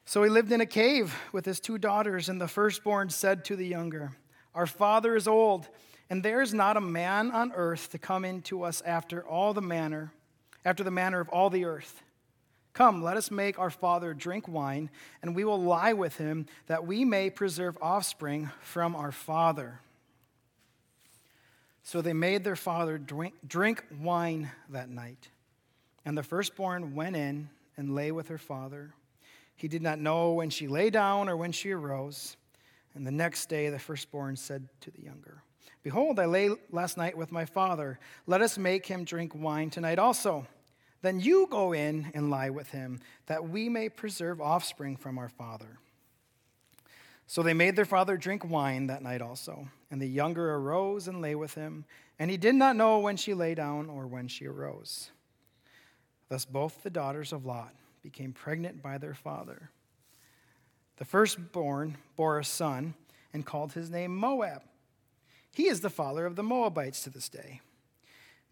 So 0.05 0.23
he 0.23 0.31
lived 0.31 0.51
in 0.53 0.61
a 0.61 0.67
cave 0.67 1.15
with 1.33 1.45
his 1.45 1.61
two 1.61 1.79
daughters, 1.79 2.29
and 2.29 2.41
the 2.41 2.49
firstborn 2.49 3.11
said 3.11 3.45
to 3.45 3.57
the 3.57 3.67
younger, 3.67 4.13
Our 4.55 4.67
father 4.67 5.15
is 5.15 5.29
old, 5.29 5.69
and 6.11 6.23
there 6.23 6.41
is 6.41 6.55
not 6.55 6.77
a 6.77 6.81
man 6.81 7.31
on 7.31 7.53
earth 7.53 7.91
to 7.91 7.99
come 7.99 8.25
in 8.25 8.41
to 8.43 8.63
us 8.63 8.81
after 8.83 9.23
all 9.23 9.53
the 9.53 9.61
manner, 9.61 10.13
after 10.65 10.83
the 10.83 10.91
manner 10.91 11.21
of 11.21 11.29
all 11.29 11.51
the 11.51 11.67
earth. 11.67 12.03
Come, 12.73 13.03
let 13.03 13.17
us 13.17 13.31
make 13.31 13.59
our 13.59 13.71
father 13.71 14.15
drink 14.15 14.47
wine, 14.47 14.91
and 15.23 15.35
we 15.35 15.45
will 15.45 15.61
lie 15.61 15.93
with 15.93 16.17
him, 16.17 16.47
that 16.67 16.87
we 16.87 17.05
may 17.05 17.31
preserve 17.31 17.77
offspring 17.83 18.51
from 18.61 18.95
our 18.95 19.11
father. 19.11 19.81
So 21.83 22.03
they 22.03 22.13
made 22.13 22.45
their 22.45 22.55
father 22.55 22.99
drink, 22.99 23.85
wine 24.01 24.51
that 24.69 24.91
night. 24.91 25.29
And 26.05 26.17
the 26.17 26.23
firstborn 26.23 26.95
went 26.95 27.17
in 27.17 27.49
and 27.77 27.95
lay 27.95 28.13
with 28.13 28.29
her 28.29 28.39
father. 28.39 28.93
He 29.57 29.69
did 29.69 29.83
not 29.83 29.99
know 29.99 30.33
when 30.33 30.51
she 30.51 30.69
lay 30.69 30.91
down 30.91 31.29
or 31.29 31.37
when 31.37 31.51
she 31.51 31.73
arose. 31.73 32.37
And 32.95 33.07
the 33.07 33.11
next 33.11 33.49
day 33.49 33.71
the 33.71 33.79
firstborn 33.79 34.37
said 34.37 34.69
to 34.83 34.91
the 34.91 35.03
younger, 35.03 35.43
Behold, 35.83 36.21
I 36.21 36.27
lay 36.27 36.51
last 36.71 36.97
night 36.97 37.17
with 37.17 37.33
my 37.33 37.45
father. 37.45 37.99
Let 38.27 38.43
us 38.43 38.59
make 38.59 38.85
him 38.85 39.05
drink 39.05 39.35
wine 39.35 39.71
tonight 39.71 39.99
also. 39.99 40.47
Then 41.03 41.21
you 41.21 41.47
go 41.51 41.73
in 41.73 42.11
and 42.15 42.31
lie 42.31 42.51
with 42.51 42.71
him, 42.71 43.01
that 43.27 43.49
we 43.49 43.69
may 43.69 43.89
preserve 43.89 44.41
offspring 44.41 44.97
from 44.97 45.19
our 45.19 45.29
father. 45.29 45.79
So 47.27 47.43
they 47.43 47.55
made 47.55 47.77
their 47.77 47.85
father 47.85 48.17
drink 48.17 48.45
wine 48.49 48.87
that 48.87 49.03
night 49.03 49.21
also. 49.21 49.69
And 49.91 50.03
the 50.03 50.09
younger 50.09 50.55
arose 50.55 51.07
and 51.07 51.21
lay 51.21 51.35
with 51.35 51.55
him, 51.55 51.85
and 52.19 52.31
he 52.31 52.37
did 52.37 52.55
not 52.55 52.75
know 52.75 52.99
when 52.99 53.17
she 53.17 53.35
lay 53.35 53.55
down 53.55 53.89
or 53.89 54.07
when 54.07 54.29
she 54.29 54.47
arose. 54.47 55.11
Thus 56.29 56.45
both 56.45 56.83
the 56.83 56.91
daughters 56.91 57.33
of 57.33 57.47
Lot 57.47 57.75
became 58.03 58.33
pregnant 58.33 58.83
by 58.83 58.99
their 58.99 59.15
father. 59.15 59.71
The 60.97 61.05
firstborn 61.05 61.97
bore 62.17 62.39
a 62.39 62.45
son 62.45 62.95
and 63.33 63.47
called 63.47 63.75
his 63.75 63.89
name 63.89 64.17
Moab. 64.17 64.63
He 65.53 65.69
is 65.69 65.81
the 65.81 65.91
father 65.91 66.27
of 66.27 66.37
the 66.37 66.43
Moabites 66.43 67.03
to 67.05 67.11
this 67.11 67.29
day. 67.29 67.61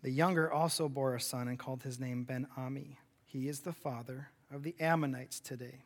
The 0.07 0.13
younger 0.13 0.53
also 0.53 0.89
bore 0.89 1.17
a 1.17 1.21
son 1.21 1.49
and 1.49 1.59
called 1.59 1.83
his 1.83 1.99
name 1.99 2.23
Ben 2.23 2.47
Ami. 2.57 2.97
He 3.25 3.49
is 3.49 3.63
the 3.63 3.73
father 3.73 4.29
of 4.55 4.63
the 4.63 4.77
Ammonites 4.79 5.41
today. 5.41 5.83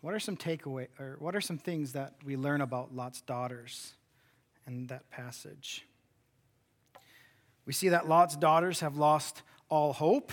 What 0.00 0.14
are 0.14 0.20
some 0.20 0.36
takeaway 0.36 0.86
or 1.00 1.16
what 1.18 1.34
are 1.34 1.40
some 1.40 1.58
things 1.58 1.94
that 1.94 2.14
we 2.24 2.36
learn 2.36 2.60
about 2.60 2.94
Lot's 2.94 3.20
daughters 3.20 3.94
in 4.64 4.86
that 4.86 5.10
passage? 5.10 5.84
We 7.64 7.72
see 7.72 7.88
that 7.88 8.08
Lot's 8.08 8.36
daughters 8.36 8.78
have 8.78 8.96
lost 8.96 9.42
all 9.68 9.92
hope. 9.92 10.30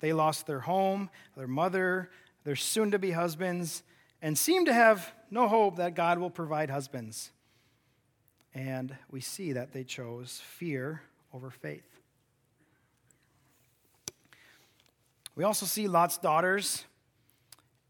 They 0.00 0.14
lost 0.14 0.46
their 0.46 0.60
home, 0.60 1.10
their 1.36 1.46
mother, 1.46 2.08
their 2.44 2.56
soon 2.56 2.90
to 2.92 2.98
be 2.98 3.10
husbands, 3.10 3.82
and 4.22 4.38
seem 4.38 4.64
to 4.64 4.72
have 4.72 5.12
no 5.30 5.46
hope 5.46 5.76
that 5.76 5.94
God 5.94 6.18
will 6.18 6.30
provide 6.30 6.70
husbands. 6.70 7.32
And 8.54 8.96
we 9.10 9.20
see 9.20 9.52
that 9.52 9.72
they 9.72 9.82
chose 9.84 10.40
fear 10.46 11.02
over 11.32 11.50
faith. 11.50 11.82
We 15.34 15.42
also 15.42 15.66
see 15.66 15.88
Lot's 15.88 16.18
daughters 16.18 16.84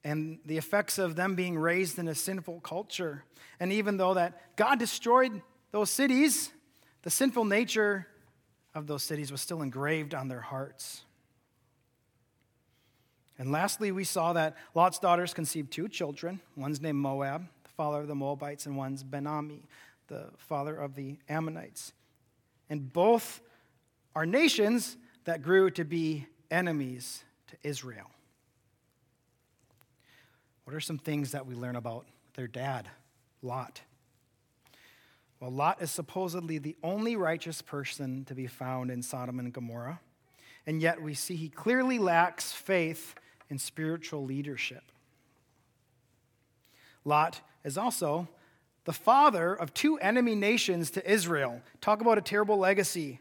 and 0.02 0.38
the 0.46 0.56
effects 0.56 0.98
of 0.98 1.16
them 1.16 1.34
being 1.34 1.58
raised 1.58 1.98
in 1.98 2.08
a 2.08 2.14
sinful 2.14 2.60
culture. 2.60 3.24
And 3.60 3.72
even 3.72 3.98
though 3.98 4.14
that 4.14 4.56
God 4.56 4.78
destroyed 4.78 5.42
those 5.70 5.90
cities, 5.90 6.52
the 7.02 7.10
sinful 7.10 7.44
nature 7.44 8.06
of 8.74 8.86
those 8.86 9.02
cities 9.02 9.30
was 9.30 9.40
still 9.40 9.60
engraved 9.60 10.14
on 10.14 10.28
their 10.28 10.40
hearts. 10.40 11.02
And 13.38 13.50
lastly, 13.52 13.92
we 13.92 14.04
saw 14.04 14.32
that 14.34 14.56
Lot's 14.74 14.98
daughters 14.98 15.34
conceived 15.34 15.70
two 15.70 15.88
children. 15.88 16.40
One's 16.56 16.80
named 16.80 16.98
Moab, 16.98 17.46
the 17.64 17.70
father 17.70 18.00
of 18.00 18.08
the 18.08 18.14
Moabites, 18.14 18.66
and 18.66 18.76
one's 18.76 19.02
Benami, 19.02 19.62
the 20.08 20.30
father 20.36 20.76
of 20.76 20.94
the 20.94 21.18
Ammonites. 21.28 21.92
And 22.68 22.92
both 22.92 23.40
are 24.14 24.26
nations 24.26 24.96
that 25.24 25.42
grew 25.42 25.70
to 25.70 25.84
be 25.84 26.26
enemies 26.50 27.24
to 27.48 27.56
Israel. 27.62 28.10
What 30.64 30.74
are 30.74 30.80
some 30.80 30.98
things 30.98 31.32
that 31.32 31.46
we 31.46 31.54
learn 31.54 31.76
about 31.76 32.06
their 32.34 32.46
dad, 32.46 32.88
Lot? 33.42 33.82
Well, 35.40 35.50
Lot 35.50 35.82
is 35.82 35.90
supposedly 35.90 36.58
the 36.58 36.76
only 36.82 37.16
righteous 37.16 37.60
person 37.60 38.24
to 38.26 38.34
be 38.34 38.46
found 38.46 38.90
in 38.90 39.02
Sodom 39.02 39.38
and 39.38 39.52
Gomorrah, 39.52 40.00
and 40.66 40.80
yet 40.80 41.02
we 41.02 41.12
see 41.12 41.36
he 41.36 41.50
clearly 41.50 41.98
lacks 41.98 42.52
faith 42.52 43.14
in 43.50 43.58
spiritual 43.58 44.24
leadership. 44.24 44.84
Lot 47.04 47.42
is 47.62 47.76
also 47.76 48.28
the 48.84 48.92
father 48.92 49.54
of 49.54 49.72
two 49.74 49.98
enemy 49.98 50.34
nations 50.34 50.90
to 50.92 51.10
Israel. 51.10 51.60
Talk 51.80 52.00
about 52.00 52.18
a 52.18 52.22
terrible 52.22 52.58
legacy. 52.58 53.20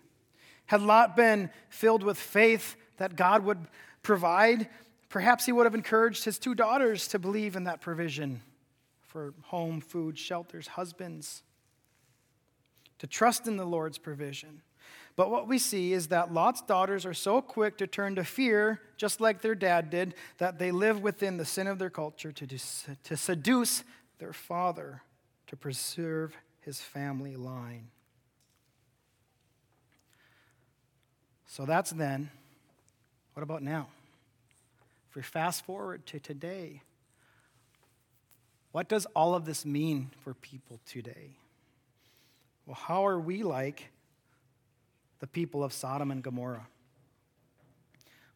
Had 0.65 0.81
Lot 0.81 1.15
been 1.15 1.49
filled 1.69 2.03
with 2.03 2.17
faith 2.17 2.75
that 2.97 3.15
God 3.15 3.43
would 3.43 3.59
provide, 4.01 4.67
perhaps 5.09 5.45
he 5.45 5.51
would 5.51 5.65
have 5.65 5.75
encouraged 5.75 6.25
his 6.25 6.37
two 6.37 6.55
daughters 6.55 7.07
to 7.09 7.19
believe 7.19 7.55
in 7.55 7.63
that 7.63 7.81
provision 7.81 8.41
for 9.01 9.33
home, 9.43 9.79
food, 9.79 10.17
shelters, 10.17 10.67
husbands 10.67 11.43
to 12.99 13.07
trust 13.07 13.47
in 13.47 13.57
the 13.57 13.65
Lord's 13.65 13.97
provision. 13.97 14.61
But 15.15 15.29
what 15.29 15.47
we 15.47 15.59
see 15.59 15.93
is 15.93 16.07
that 16.07 16.33
Lot's 16.33 16.61
daughters 16.61 17.05
are 17.05 17.13
so 17.13 17.41
quick 17.41 17.77
to 17.77 17.87
turn 17.87 18.15
to 18.15 18.23
fear, 18.23 18.81
just 18.97 19.21
like 19.21 19.41
their 19.41 19.55
dad 19.55 19.89
did, 19.89 20.15
that 20.39 20.57
they 20.57 20.71
live 20.71 21.01
within 21.01 21.37
the 21.37 21.45
sin 21.45 21.67
of 21.67 21.77
their 21.77 21.89
culture 21.91 22.31
to, 22.31 22.47
to 23.03 23.17
seduce 23.17 23.83
their 24.17 24.33
father 24.33 25.03
to 25.53 25.57
preserve 25.57 26.35
his 26.61 26.81
family 26.81 27.35
line. 27.35 27.89
So 31.45 31.63
that's 31.67 31.91
then. 31.91 32.31
What 33.35 33.43
about 33.43 33.61
now? 33.61 33.85
If 35.07 35.15
we 35.15 35.21
fast 35.21 35.63
forward 35.63 36.07
to 36.07 36.19
today, 36.19 36.81
what 38.71 38.89
does 38.89 39.05
all 39.15 39.35
of 39.35 39.45
this 39.45 39.63
mean 39.63 40.09
for 40.23 40.33
people 40.33 40.79
today? 40.87 41.35
Well, 42.65 42.73
how 42.87 43.05
are 43.05 43.19
we 43.19 43.43
like 43.43 43.91
the 45.19 45.27
people 45.27 45.63
of 45.63 45.71
Sodom 45.71 46.09
and 46.09 46.23
Gomorrah? 46.23 46.65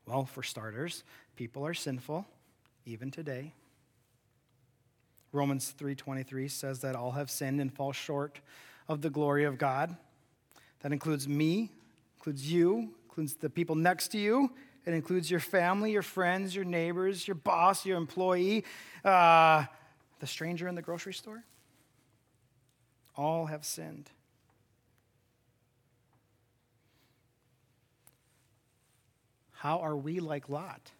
Well, 0.05 0.25
for 0.25 0.43
starters, 0.43 1.03
people 1.35 1.65
are 1.65 1.73
sinful 1.73 2.27
even 2.85 3.09
today. 3.09 3.53
Romans 5.31 5.71
3:23 5.71 6.47
says 6.47 6.79
that 6.81 6.95
all 6.95 7.11
have 7.11 7.29
sinned 7.29 7.59
and 7.59 7.73
fall 7.73 7.91
short 7.91 8.39
of 8.87 9.01
the 9.01 9.09
glory 9.09 9.43
of 9.43 9.57
God. 9.57 9.97
That 10.81 10.93
includes 10.93 11.27
me, 11.27 11.71
includes 12.17 12.51
you, 12.51 12.95
includes 13.05 13.35
the 13.35 13.49
people 13.49 13.75
next 13.75 14.09
to 14.09 14.17
you. 14.17 14.51
It 14.85 14.93
includes 14.93 15.29
your 15.29 15.41
family, 15.41 15.91
your 15.91 16.01
friends, 16.01 16.55
your 16.55 16.63
neighbors, 16.63 17.27
your 17.27 17.35
boss, 17.35 17.85
your 17.85 17.97
employee, 17.97 18.63
uh, 19.03 19.65
the 20.19 20.27
stranger 20.27 20.67
in 20.67 20.75
the 20.75 20.81
grocery 20.81 21.13
store. 21.13 21.43
All 23.15 23.47
have 23.47 23.65
sinned. 23.65 24.09
How 29.51 29.79
are 29.79 29.97
we 29.97 30.19
like 30.19 30.47
Lot? 30.47 30.91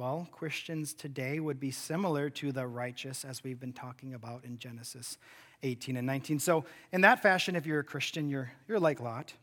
Well, 0.00 0.26
Christians 0.32 0.94
today 0.94 1.40
would 1.40 1.60
be 1.60 1.70
similar 1.70 2.30
to 2.30 2.52
the 2.52 2.66
righteous 2.66 3.22
as 3.22 3.44
we've 3.44 3.60
been 3.60 3.74
talking 3.74 4.14
about 4.14 4.46
in 4.46 4.56
Genesis 4.56 5.18
18 5.62 5.98
and 5.98 6.06
19. 6.06 6.38
So, 6.38 6.64
in 6.90 7.02
that 7.02 7.20
fashion, 7.20 7.54
if 7.54 7.66
you're 7.66 7.80
a 7.80 7.84
Christian, 7.84 8.30
you're, 8.30 8.50
you're 8.66 8.80
like 8.80 8.98
Lot 9.00 9.34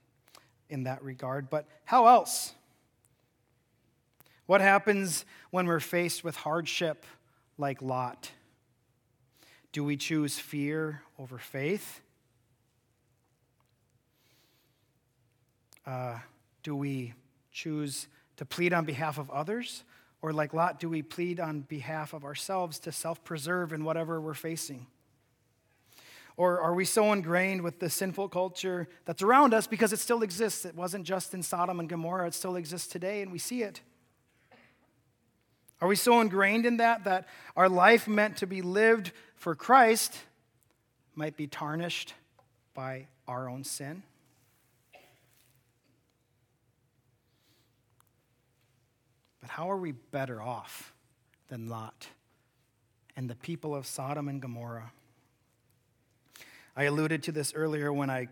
in 0.67 0.85
that 0.85 1.03
regard. 1.03 1.51
But 1.51 1.67
how 1.85 2.07
else? 2.07 2.55
What 4.47 4.61
happens 4.61 5.25
when 5.51 5.67
we're 5.67 5.79
faced 5.79 6.23
with 6.23 6.35
hardship 6.35 7.05
like 7.59 7.83
Lot? 7.83 8.31
Do 9.71 9.83
we 9.83 9.95
choose 9.95 10.39
fear 10.39 11.03
over 11.19 11.37
faith? 11.37 12.01
Uh, 15.85 16.17
do 16.63 16.75
we 16.75 17.13
choose 17.51 18.07
to 18.37 18.45
plead 18.45 18.73
on 18.73 18.85
behalf 18.85 19.19
of 19.19 19.29
others, 19.29 19.83
Or, 20.21 20.33
like 20.33 20.53
Lot, 20.53 20.79
do 20.79 20.89
we 20.89 21.01
plead 21.01 21.39
on 21.39 21.61
behalf 21.61 22.13
of 22.13 22.23
ourselves 22.25 22.79
to 22.79 22.91
self 22.91 23.23
preserve 23.23 23.71
in 23.73 23.83
whatever 23.83 24.19
we're 24.19 24.33
facing? 24.33 24.87
Or 26.37 26.61
are 26.61 26.73
we 26.75 26.85
so 26.85 27.13
ingrained 27.13 27.63
with 27.63 27.79
the 27.79 27.89
sinful 27.89 28.29
culture 28.29 28.87
that's 29.05 29.23
around 29.23 29.55
us 29.55 29.65
because 29.65 29.91
it 29.91 29.99
still 29.99 30.21
exists? 30.21 30.65
It 30.65 30.75
wasn't 30.75 31.05
just 31.05 31.33
in 31.33 31.41
Sodom 31.41 31.79
and 31.79 31.89
Gomorrah, 31.89 32.27
it 32.27 32.35
still 32.35 32.55
exists 32.55 32.87
today, 32.87 33.21
and 33.23 33.31
we 33.31 33.39
see 33.39 33.63
it. 33.63 33.81
Are 35.81 35.87
we 35.87 35.95
so 35.95 36.21
ingrained 36.21 36.65
in 36.65 36.77
that 36.77 37.03
that 37.03 37.27
our 37.55 37.69
life 37.69 38.07
meant 38.07 38.37
to 38.37 38.47
be 38.47 38.61
lived 38.61 39.11
for 39.35 39.55
Christ 39.55 40.17
might 41.15 41.37
be 41.37 41.47
tarnished 41.47 42.13
by 42.73 43.07
our 43.27 43.49
own 43.49 43.63
sin? 43.63 44.03
But 49.47 49.53
how 49.53 49.71
are 49.71 49.77
we 49.77 49.93
better 49.93 50.41
off 50.41 50.93
than 51.47 51.69
Lot 51.69 52.09
and 53.15 53.29
the 53.29 53.35
people 53.35 53.73
of 53.73 53.87
Sodom 53.87 54.27
and 54.27 54.41
Gomorrah? 54.41 54.91
I 56.75 56.83
alluded 56.83 57.23
to 57.23 57.31
this 57.31 57.53
earlier 57.53 57.93
when 57.93 58.09
I 58.09 58.27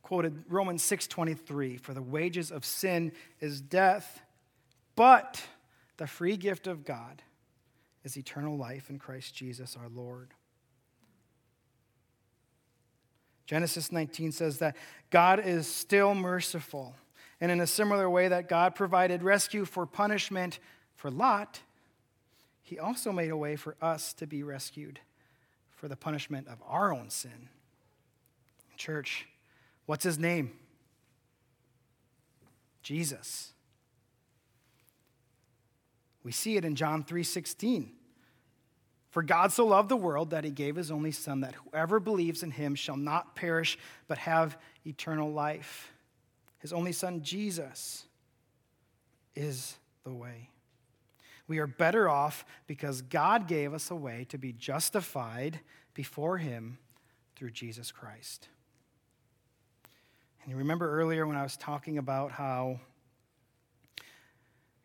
quoted 0.00 0.44
Romans 0.48 0.82
6:23 0.82 1.76
for 1.76 1.92
the 1.92 2.00
wages 2.00 2.50
of 2.50 2.64
sin 2.64 3.12
is 3.40 3.60
death 3.60 4.22
but 4.96 5.46
the 5.98 6.06
free 6.06 6.38
gift 6.38 6.66
of 6.66 6.82
God 6.82 7.22
is 8.02 8.16
eternal 8.16 8.56
life 8.56 8.88
in 8.88 8.98
Christ 8.98 9.34
Jesus 9.34 9.76
our 9.76 9.90
Lord. 9.90 10.32
Genesis 13.44 13.92
19 13.92 14.32
says 14.32 14.60
that 14.60 14.78
God 15.10 15.40
is 15.40 15.66
still 15.66 16.14
merciful. 16.14 16.96
And 17.40 17.52
in 17.52 17.60
a 17.60 17.66
similar 17.66 18.10
way 18.10 18.28
that 18.28 18.48
God 18.48 18.74
provided 18.74 19.22
rescue 19.22 19.64
for 19.64 19.86
punishment 19.86 20.58
for 20.94 21.10
Lot, 21.10 21.60
he 22.62 22.78
also 22.78 23.12
made 23.12 23.30
a 23.30 23.36
way 23.36 23.56
for 23.56 23.76
us 23.80 24.12
to 24.14 24.26
be 24.26 24.42
rescued 24.42 25.00
for 25.70 25.88
the 25.88 25.96
punishment 25.96 26.48
of 26.48 26.58
our 26.66 26.92
own 26.92 27.10
sin. 27.10 27.48
Church, 28.76 29.26
what's 29.86 30.04
his 30.04 30.18
name? 30.18 30.52
Jesus. 32.82 33.52
We 36.22 36.32
see 36.32 36.56
it 36.56 36.64
in 36.64 36.74
John 36.74 37.04
3:16. 37.04 37.94
For 39.10 39.22
God 39.22 39.52
so 39.52 39.66
loved 39.66 39.88
the 39.88 39.96
world 39.96 40.30
that 40.30 40.44
he 40.44 40.50
gave 40.50 40.76
his 40.76 40.90
only 40.90 41.12
son 41.12 41.40
that 41.40 41.54
whoever 41.54 41.98
believes 41.98 42.42
in 42.42 42.50
him 42.50 42.74
shall 42.74 42.96
not 42.96 43.34
perish 43.34 43.78
but 44.06 44.18
have 44.18 44.60
eternal 44.84 45.32
life. 45.32 45.92
His 46.58 46.72
only 46.72 46.92
son 46.92 47.22
Jesus 47.22 48.04
is 49.34 49.76
the 50.04 50.12
way. 50.12 50.50
We 51.46 51.58
are 51.58 51.66
better 51.66 52.08
off 52.08 52.44
because 52.66 53.00
God 53.02 53.48
gave 53.48 53.72
us 53.72 53.90
a 53.90 53.96
way 53.96 54.26
to 54.28 54.38
be 54.38 54.52
justified 54.52 55.60
before 55.94 56.38
him 56.38 56.78
through 57.36 57.50
Jesus 57.50 57.90
Christ. 57.90 58.48
And 60.42 60.50
you 60.50 60.58
remember 60.58 60.90
earlier 60.90 61.26
when 61.26 61.36
I 61.36 61.42
was 61.42 61.56
talking 61.56 61.98
about 61.98 62.32
how 62.32 62.80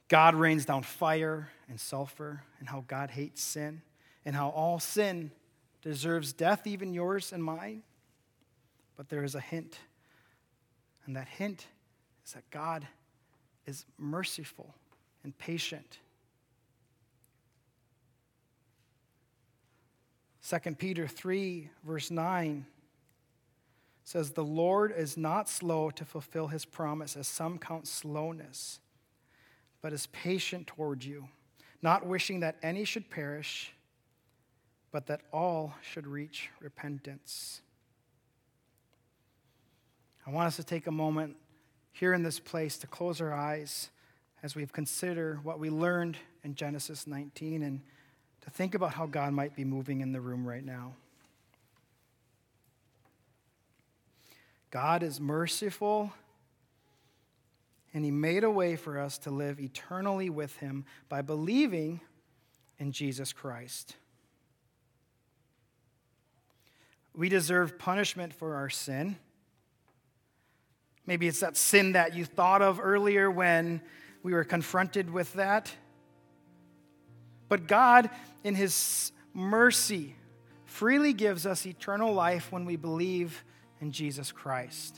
God 0.08 0.36
rains 0.36 0.66
down 0.66 0.84
fire 0.84 1.50
and 1.68 1.80
sulfur, 1.80 2.44
and 2.60 2.70
how 2.70 2.84
God 2.88 3.10
hates 3.10 3.42
sin, 3.42 3.82
and 4.26 4.36
how 4.36 4.50
all 4.50 4.80
sin 4.80 5.32
deserves 5.82 6.34
death, 6.34 6.68
even 6.68 6.94
yours 6.94 7.34
and 7.34 7.44
mine. 7.44 7.82
But 8.96 9.10
there 9.10 9.24
is 9.24 9.34
a 9.34 9.40
hint, 9.40 9.80
and 11.06 11.16
that 11.16 11.28
hint 11.28 11.68
is 12.26 12.34
that 12.34 12.50
God 12.52 12.88
is 13.66 13.86
merciful 13.98 14.74
and 15.24 15.38
patient. 15.38 16.00
2 20.48 20.76
Peter 20.76 21.08
3, 21.08 21.70
verse 21.86 22.12
9 22.12 22.66
says, 24.04 24.32
The 24.32 24.44
Lord 24.44 24.94
is 24.96 25.16
not 25.16 25.48
slow 25.48 25.90
to 25.92 26.04
fulfill 26.04 26.48
his 26.48 26.66
promise, 26.66 27.16
as 27.16 27.28
some 27.28 27.58
count 27.58 27.88
slowness 27.88 28.80
but 29.84 29.94
is 29.94 30.08
patient 30.08 30.66
toward 30.66 31.04
you, 31.04 31.28
not 31.84 32.08
wishing 32.08 32.40
that 32.40 32.56
any 32.64 32.86
should 32.86 33.12
perish, 33.12 33.74
but 34.92 35.06
that 35.08 35.22
all 35.32 35.76
should 35.82 36.08
reach 36.08 36.50
repentance. 36.62 37.62
I 40.26 40.32
want 40.32 40.48
us 40.48 40.56
to 40.56 40.64
take 40.64 40.88
a 40.88 40.92
moment 40.92 41.36
here 41.92 42.14
in 42.14 42.24
this 42.24 42.40
place 42.40 42.78
to 42.78 42.88
close 42.88 43.20
our 43.20 43.34
eyes 43.34 43.90
as 44.42 44.56
we 44.56 44.66
consider 44.66 45.40
what 45.44 45.60
we 45.60 45.70
learned 45.70 46.18
in 46.44 46.56
Genesis 46.56 47.08
19 47.08 47.62
and 47.62 47.82
to 48.42 48.50
think 48.50 48.74
about 48.74 48.94
how 48.94 49.06
God 49.06 49.34
might 49.34 49.56
be 49.56 49.66
moving 49.66 50.02
in 50.02 50.12
the 50.12 50.22
room 50.22 50.46
right 50.46 50.64
now. 50.64 50.94
God 54.72 55.04
is 55.04 55.20
merciful 55.20 56.12
and 57.94 58.04
he 58.04 58.12
made 58.12 58.44
a 58.44 58.50
way 58.50 58.76
for 58.76 59.00
us 59.00 59.18
to 59.20 59.30
live 59.30 59.60
eternally 59.60 60.30
with 60.30 60.58
him 60.58 60.86
by 61.10 61.22
believing 61.22 62.02
in 62.80 62.92
Jesus 62.92 63.32
Christ. 63.32 63.96
We 67.16 67.30
deserve 67.30 67.78
punishment 67.78 68.34
for 68.34 68.56
our 68.56 68.70
sin. 68.70 69.18
Maybe 71.06 71.28
it's 71.28 71.42
that 71.42 71.58
sin 71.58 71.94
that 71.94 72.16
you 72.16 72.26
thought 72.26 72.62
of 72.62 72.80
earlier 72.82 73.30
when 73.30 73.82
we 74.22 74.34
were 74.34 74.44
confronted 74.44 75.10
with 75.10 75.34
that. 75.34 75.72
But 77.50 77.68
God, 77.68 78.10
in 78.44 78.56
His 78.56 79.12
mercy, 79.34 80.16
freely 80.66 81.14
gives 81.14 81.46
us 81.46 81.66
eternal 81.66 82.14
life 82.14 82.52
when 82.52 82.66
we 82.66 82.78
believe 82.78 83.44
in 83.82 83.92
Jesus 83.92 84.32
Christ. 84.32 84.98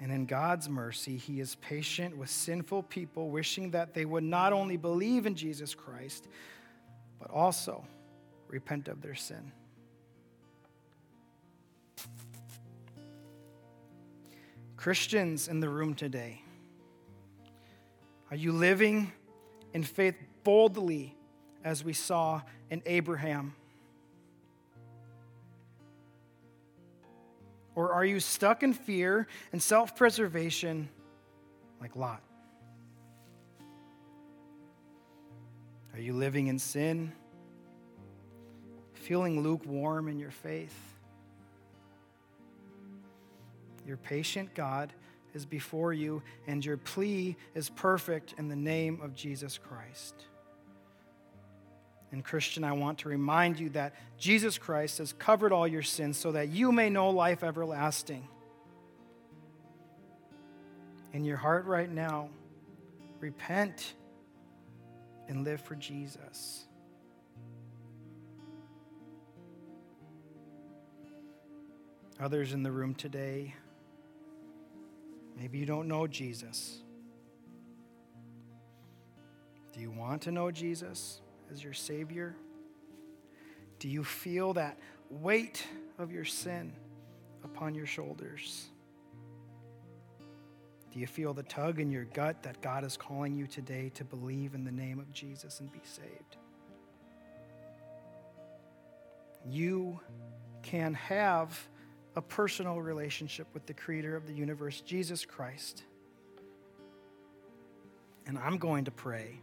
And 0.00 0.12
in 0.12 0.26
God's 0.26 0.68
mercy, 0.68 1.16
He 1.16 1.40
is 1.40 1.54
patient 1.56 2.16
with 2.16 2.28
sinful 2.28 2.82
people, 2.82 3.30
wishing 3.30 3.70
that 3.70 3.94
they 3.94 4.04
would 4.04 4.24
not 4.24 4.52
only 4.52 4.76
believe 4.76 5.26
in 5.26 5.36
Jesus 5.36 5.74
Christ, 5.74 6.28
but 7.18 7.30
also 7.30 7.84
repent 8.48 8.88
of 8.88 9.00
their 9.00 9.14
sin. 9.14 9.52
Christians 14.86 15.48
in 15.48 15.58
the 15.58 15.68
room 15.68 15.96
today, 15.96 16.40
are 18.30 18.36
you 18.36 18.52
living 18.52 19.10
in 19.72 19.82
faith 19.82 20.14
boldly 20.44 21.16
as 21.64 21.82
we 21.82 21.92
saw 21.92 22.40
in 22.70 22.84
Abraham? 22.86 23.56
Or 27.74 27.94
are 27.94 28.04
you 28.04 28.20
stuck 28.20 28.62
in 28.62 28.72
fear 28.72 29.26
and 29.50 29.60
self 29.60 29.96
preservation 29.96 30.88
like 31.80 31.96
Lot? 31.96 32.22
Are 35.94 36.00
you 36.00 36.12
living 36.12 36.46
in 36.46 36.60
sin? 36.60 37.10
Feeling 38.94 39.42
lukewarm 39.42 40.06
in 40.06 40.20
your 40.20 40.30
faith? 40.30 40.95
Your 43.86 43.96
patient 43.96 44.54
God 44.54 44.92
is 45.32 45.46
before 45.46 45.92
you, 45.92 46.22
and 46.46 46.64
your 46.64 46.76
plea 46.76 47.36
is 47.54 47.70
perfect 47.70 48.34
in 48.38 48.48
the 48.48 48.56
name 48.56 49.00
of 49.02 49.14
Jesus 49.14 49.58
Christ. 49.58 50.14
And, 52.10 52.24
Christian, 52.24 52.64
I 52.64 52.72
want 52.72 52.98
to 52.98 53.08
remind 53.08 53.60
you 53.60 53.68
that 53.70 53.94
Jesus 54.18 54.58
Christ 54.58 54.98
has 54.98 55.12
covered 55.12 55.52
all 55.52 55.68
your 55.68 55.82
sins 55.82 56.16
so 56.16 56.32
that 56.32 56.48
you 56.48 56.72
may 56.72 56.88
know 56.88 57.10
life 57.10 57.44
everlasting. 57.44 58.26
In 61.12 61.24
your 61.24 61.36
heart 61.36 61.66
right 61.66 61.90
now, 61.90 62.30
repent 63.20 63.94
and 65.28 65.44
live 65.44 65.60
for 65.60 65.74
Jesus. 65.74 66.64
Others 72.18 72.52
in 72.54 72.62
the 72.62 72.72
room 72.72 72.94
today, 72.94 73.54
maybe 75.36 75.58
you 75.58 75.66
don't 75.66 75.86
know 75.86 76.06
Jesus. 76.06 76.80
Do 79.72 79.80
you 79.80 79.90
want 79.90 80.22
to 80.22 80.32
know 80.32 80.50
Jesus? 80.50 81.20
as 81.50 81.62
your 81.62 81.72
Savior? 81.72 82.34
Do 83.78 83.88
you 83.88 84.04
feel 84.04 84.54
that 84.54 84.78
weight 85.10 85.66
of 85.98 86.10
your 86.10 86.24
sin 86.24 86.72
upon 87.44 87.74
your 87.74 87.86
shoulders? 87.86 88.68
Do 90.92 91.00
you 91.00 91.06
feel 91.06 91.34
the 91.34 91.42
tug 91.42 91.78
in 91.78 91.90
your 91.90 92.04
gut 92.04 92.42
that 92.42 92.60
God 92.62 92.84
is 92.84 92.96
calling 92.96 93.36
you 93.36 93.46
today 93.46 93.90
to 93.94 94.04
believe 94.04 94.54
in 94.54 94.64
the 94.64 94.72
name 94.72 94.98
of 94.98 95.12
Jesus 95.12 95.60
and 95.60 95.70
be 95.70 95.80
saved? 95.82 96.36
You 99.44 100.00
can 100.62 100.94
have 100.94 101.68
a 102.16 102.22
personal 102.22 102.80
relationship 102.80 103.46
with 103.52 103.66
the 103.66 103.74
creator 103.74 104.16
of 104.16 104.26
the 104.26 104.32
universe, 104.32 104.80
Jesus 104.80 105.26
Christ. 105.26 105.82
And 108.26 108.38
I'm 108.38 108.56
going 108.56 108.86
to 108.86 108.90
pray. 108.90 109.38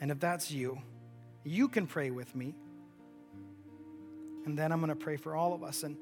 And 0.00 0.10
if 0.10 0.18
that's 0.18 0.50
you, 0.50 0.78
you 1.44 1.68
can 1.68 1.86
pray 1.86 2.10
with 2.10 2.34
me. 2.34 2.54
And 4.44 4.58
then 4.58 4.72
I'm 4.72 4.80
going 4.80 4.90
to 4.90 4.96
pray 4.96 5.16
for 5.16 5.34
all 5.36 5.54
of 5.54 5.62
us. 5.62 5.84
And 5.84 5.96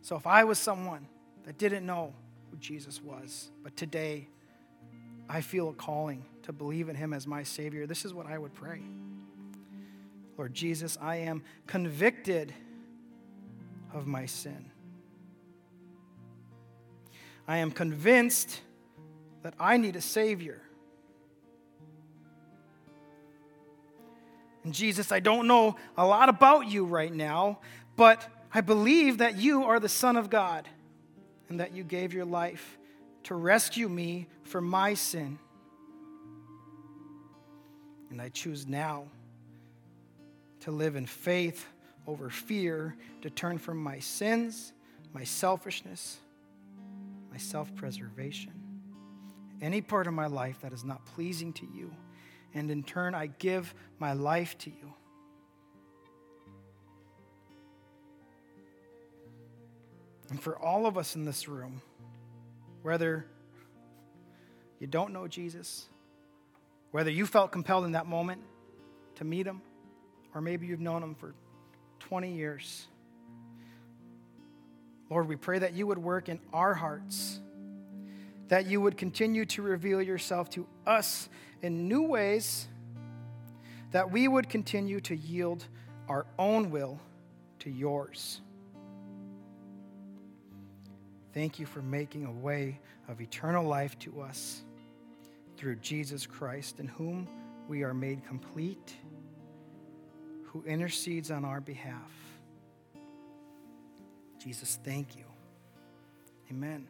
so 0.00 0.16
if 0.16 0.26
I 0.26 0.44
was 0.44 0.58
someone 0.58 1.06
that 1.44 1.58
didn't 1.58 1.84
know 1.84 2.14
who 2.50 2.56
Jesus 2.56 3.02
was, 3.02 3.50
but 3.62 3.76
today 3.76 4.28
I 5.28 5.42
feel 5.42 5.68
a 5.68 5.72
calling 5.74 6.24
to 6.42 6.52
believe 6.52 6.88
in 6.88 6.96
him 6.96 7.12
as 7.12 7.26
my 7.26 7.42
Savior, 7.42 7.86
this 7.86 8.04
is 8.04 8.12
what 8.14 8.26
I 8.26 8.38
would 8.38 8.54
pray. 8.54 8.80
Lord 10.36 10.52
Jesus, 10.52 10.98
I 11.00 11.16
am 11.16 11.42
convicted 11.66 12.52
of 13.94 14.06
my 14.06 14.26
sin. 14.26 14.70
I 17.48 17.58
am 17.58 17.70
convinced 17.70 18.60
that 19.42 19.54
I 19.58 19.76
need 19.76 19.96
a 19.96 20.00
Savior. 20.00 20.60
And 24.64 24.74
Jesus, 24.74 25.12
I 25.12 25.20
don't 25.20 25.46
know 25.46 25.76
a 25.96 26.06
lot 26.06 26.28
about 26.28 26.68
you 26.68 26.84
right 26.84 27.12
now, 27.12 27.60
but 27.96 28.26
I 28.52 28.62
believe 28.62 29.18
that 29.18 29.36
you 29.36 29.64
are 29.64 29.78
the 29.78 29.88
Son 29.88 30.16
of 30.16 30.30
God 30.30 30.68
and 31.48 31.60
that 31.60 31.74
you 31.74 31.84
gave 31.84 32.14
your 32.14 32.24
life 32.24 32.78
to 33.24 33.34
rescue 33.34 33.88
me 33.88 34.26
from 34.42 34.64
my 34.64 34.94
sin. 34.94 35.38
And 38.10 38.20
I 38.20 38.30
choose 38.30 38.66
now 38.66 39.04
to 40.60 40.70
live 40.70 40.96
in 40.96 41.04
faith 41.04 41.66
over 42.06 42.30
fear, 42.30 42.96
to 43.22 43.30
turn 43.30 43.58
from 43.58 43.78
my 43.78 43.98
sins, 43.98 44.72
my 45.12 45.24
selfishness, 45.24 46.18
my 47.30 47.38
self 47.38 47.74
preservation, 47.74 48.52
any 49.60 49.80
part 49.80 50.06
of 50.06 50.14
my 50.14 50.26
life 50.26 50.60
that 50.62 50.72
is 50.72 50.84
not 50.84 51.04
pleasing 51.06 51.52
to 51.54 51.66
you. 51.66 51.90
And 52.52 52.70
in 52.70 52.82
turn, 52.82 53.14
I 53.14 53.26
give 53.26 53.74
my 53.98 54.12
life 54.12 54.56
to 54.58 54.70
you. 54.70 54.94
And 60.30 60.40
for 60.40 60.58
all 60.58 60.86
of 60.86 60.96
us 60.96 61.16
in 61.16 61.24
this 61.24 61.48
room, 61.48 61.82
whether 62.82 63.26
you 64.78 64.86
don't 64.86 65.12
know 65.12 65.26
Jesus, 65.26 65.86
whether 66.90 67.10
you 67.10 67.26
felt 67.26 67.52
compelled 67.52 67.84
in 67.84 67.92
that 67.92 68.06
moment 68.06 68.40
to 69.16 69.24
meet 69.24 69.46
him, 69.46 69.62
or 70.34 70.40
maybe 70.40 70.66
you've 70.66 70.80
known 70.80 71.02
him 71.02 71.14
for 71.14 71.34
20 72.14 72.30
years. 72.30 72.86
Lord, 75.10 75.26
we 75.26 75.34
pray 75.34 75.58
that 75.58 75.72
you 75.72 75.88
would 75.88 75.98
work 75.98 76.28
in 76.28 76.38
our 76.52 76.72
hearts, 76.72 77.40
that 78.46 78.66
you 78.66 78.80
would 78.80 78.96
continue 78.96 79.44
to 79.46 79.62
reveal 79.62 80.00
yourself 80.00 80.48
to 80.50 80.64
us 80.86 81.28
in 81.60 81.88
new 81.88 82.02
ways, 82.02 82.68
that 83.90 84.12
we 84.12 84.28
would 84.28 84.48
continue 84.48 85.00
to 85.00 85.16
yield 85.16 85.66
our 86.08 86.24
own 86.38 86.70
will 86.70 87.00
to 87.58 87.68
yours. 87.68 88.40
Thank 91.32 91.58
you 91.58 91.66
for 91.66 91.82
making 91.82 92.26
a 92.26 92.32
way 92.32 92.78
of 93.08 93.20
eternal 93.20 93.66
life 93.66 93.98
to 93.98 94.20
us 94.20 94.62
through 95.56 95.74
Jesus 95.80 96.26
Christ, 96.26 96.78
in 96.78 96.86
whom 96.86 97.26
we 97.66 97.82
are 97.82 97.92
made 97.92 98.24
complete, 98.24 98.94
who 100.54 100.62
intercedes 100.62 101.32
on 101.32 101.44
our 101.44 101.60
behalf. 101.60 102.12
Jesus, 104.38 104.78
thank 104.84 105.16
you. 105.16 105.24
Amen. 106.48 106.86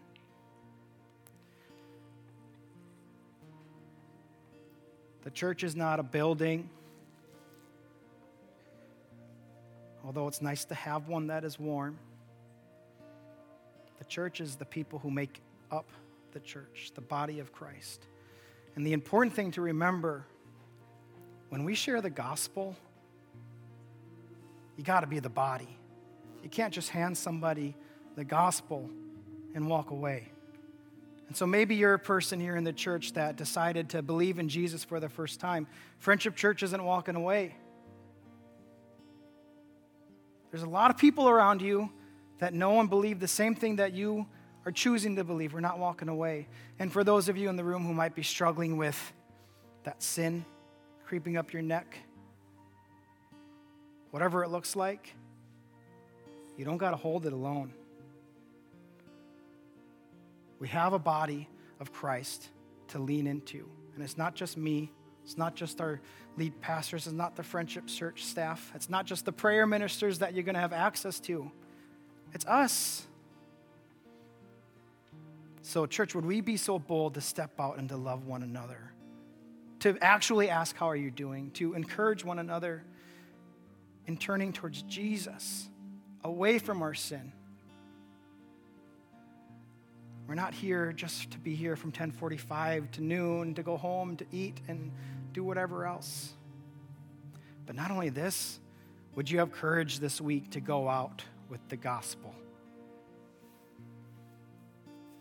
The 5.23 5.31
church 5.31 5.65
is 5.65 5.75
not 5.75 5.99
a 5.99 6.03
building, 6.03 6.69
although 10.05 10.29
it's 10.29 10.43
nice 10.43 10.67
to 10.67 10.75
have 10.75 11.09
one 11.09 11.29
that 11.29 11.43
is 11.43 11.59
warm. 11.59 11.99
The 13.99 14.05
church 14.05 14.43
is 14.43 14.57
the 14.57 14.67
people 14.67 14.99
who 14.99 15.11
make 15.11 15.41
up 15.73 15.89
the 16.33 16.41
church, 16.41 16.93
the 16.95 17.01
body 17.01 17.39
of 17.39 17.51
Christ. 17.51 18.07
And 18.77 18.87
the 18.87 18.93
important 18.93 19.35
thing 19.35 19.53
to 19.53 19.63
remember 19.63 20.27
when 21.49 21.65
we 21.65 21.75
share 21.75 22.03
the 22.03 22.11
gospel, 22.11 22.77
you 24.77 24.85
got 24.85 25.01
to 25.01 25.07
be 25.07 25.19
the 25.19 25.29
body. 25.29 25.79
You 26.43 26.49
can't 26.49 26.73
just 26.73 26.91
hand 26.91 27.17
somebody 27.17 27.75
the 28.17 28.25
gospel 28.25 28.91
and 29.55 29.69
walk 29.69 29.91
away. 29.91 30.31
And 31.29 31.37
so 31.37 31.47
maybe 31.47 31.75
you're 31.75 31.95
a 31.95 31.99
person 31.99 32.39
here 32.39 32.57
in 32.57 32.65
the 32.65 32.73
church 32.73 33.15
that 33.15 33.37
decided 33.37 33.89
to 33.91 34.03
believe 34.03 34.39
in 34.39 34.49
Jesus 34.49 34.85
for 34.85 35.01
the 35.01 35.09
first 35.09 35.41
time. 35.41 35.67
Friendship 35.99 36.37
Church 36.37 36.63
isn't 36.63 36.85
walking 36.85 37.17
away. 37.17 37.55
There's 40.51 40.63
a 40.63 40.69
lot 40.69 40.91
of 40.91 40.99
people 40.99 41.29
around 41.29 41.63
you 41.63 41.91
that 42.39 42.55
know 42.55 42.79
and 42.79 42.89
believe 42.91 43.21
the 43.21 43.29
same 43.29 43.55
thing 43.55 43.77
that 43.77 43.93
you 43.93 44.27
are 44.67 44.73
choosing 44.73 45.17
to 45.17 45.25
believe. 45.25 45.53
We're 45.53 45.61
not 45.61 45.79
walking 45.79 46.09
away. 46.09 46.47
And 46.79 46.93
for 46.93 47.05
those 47.05 47.29
of 47.29 47.37
you 47.37 47.49
in 47.49 47.57
the 47.57 47.65
room 47.65 47.85
who 47.85 47.95
might 47.95 48.15
be 48.15 48.23
struggling 48.23 48.77
with 48.77 49.13
that 49.85 50.03
sin 50.03 50.45
creeping 51.05 51.37
up 51.37 51.53
your 51.53 51.63
neck, 51.63 51.99
whatever 54.15 54.45
it 54.45 54.49
looks 54.49 54.77
like, 54.77 55.13
you 56.57 56.65
don't 56.65 56.77
got 56.77 56.93
to 56.93 56.97
hold 56.97 57.27
it 57.27 57.33
alone. 57.33 57.73
We 60.61 60.69
have 60.69 60.93
a 60.93 61.01
body 61.01 61.49
of 61.81 61.93
Christ 61.93 62.49
to 62.89 63.01
lean 63.01 63.27
into. 63.27 63.69
And 63.93 64.05
it's 64.05 64.17
not 64.17 64.37
just 64.37 64.57
me, 64.57 64.93
it's 65.25 65.37
not 65.37 65.57
just 65.57 65.81
our 65.81 66.01
lead 66.37 66.61
pastors, 66.61 67.09
it's 67.09 67.13
not 67.13 67.35
the 67.35 67.43
Friendship 67.43 67.89
Church 67.89 68.23
staff, 68.23 68.71
it's 68.77 68.89
not 68.89 69.05
just 69.05 69.25
the 69.25 69.33
prayer 69.33 69.67
ministers 69.67 70.21
that 70.21 70.33
you're 70.33 70.45
going 70.45 70.55
to 70.55 70.61
have 70.61 70.73
access 70.73 71.19
to. 71.19 71.51
It's 72.33 72.47
us. 72.47 73.09
So, 75.63 75.87
church, 75.87 76.15
would 76.15 76.25
we 76.25 76.41
be 76.41 76.57
so 76.57 76.79
bold 76.79 77.15
to 77.15 77.21
step 77.21 77.59
out 77.59 77.79
and 77.79 77.89
to 77.89 77.97
love 77.97 78.27
one 78.27 78.45
another? 78.45 78.93
To 79.81 79.99
actually 80.01 80.51
ask, 80.51 80.77
How 80.77 80.87
are 80.87 80.95
you 80.95 81.11
doing? 81.11 81.51
To 81.55 81.75
encourage 81.75 82.25
one 82.25 82.39
another 82.39 82.85
in 84.07 84.17
turning 84.17 84.53
towards 84.53 84.83
Jesus, 84.83 85.69
away 86.23 86.59
from 86.59 86.83
our 86.83 86.95
sin. 86.95 87.33
We're 90.27 90.35
not 90.35 90.55
here 90.55 90.93
just 90.93 91.31
to 91.33 91.39
be 91.39 91.55
here 91.55 91.77
from 91.77 91.89
1045 91.89 92.91
to 92.93 93.03
noon, 93.03 93.55
to 93.55 93.63
go 93.63 93.77
home, 93.77 94.17
to 94.17 94.27
eat, 94.33 94.61
and 94.69 94.91
do 95.33 95.45
whatever 95.45 95.87
else. 95.87 96.33
But 97.67 97.77
not 97.77 97.91
only 97.91 98.09
this, 98.09 98.59
would 99.15 99.31
you 99.31 99.39
have 99.39 99.53
courage 99.53 99.99
this 99.99 100.21
week 100.21 100.51
to 100.53 100.61
go 100.61 100.89
out 100.89 101.23
with 101.49 101.67
the 101.69 101.77
gospel. 101.77 102.35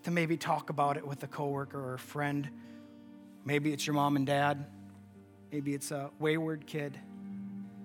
To 0.04 0.12
maybe 0.12 0.38
talk 0.38 0.70
about 0.70 0.98
it 0.98 1.06
with 1.06 1.22
a 1.24 1.28
coworker 1.28 1.80
or 1.80 1.94
a 1.96 2.00
friend. 2.00 2.50
Maybe 3.46 3.72
it's 3.74 3.86
your 3.86 3.94
mom 3.94 4.16
and 4.16 4.26
dad. 4.26 4.66
Maybe 5.52 5.74
it's 5.74 5.92
a 5.92 6.12
wayward 6.20 6.66
kid. 6.66 6.98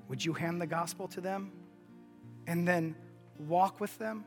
Would 0.08 0.24
you 0.24 0.32
hand 0.32 0.60
the 0.60 0.66
gospel 0.66 1.08
to 1.08 1.20
them 1.20 1.52
and 2.46 2.66
then 2.66 2.96
walk 3.38 3.80
with 3.80 3.96
them? 3.98 4.24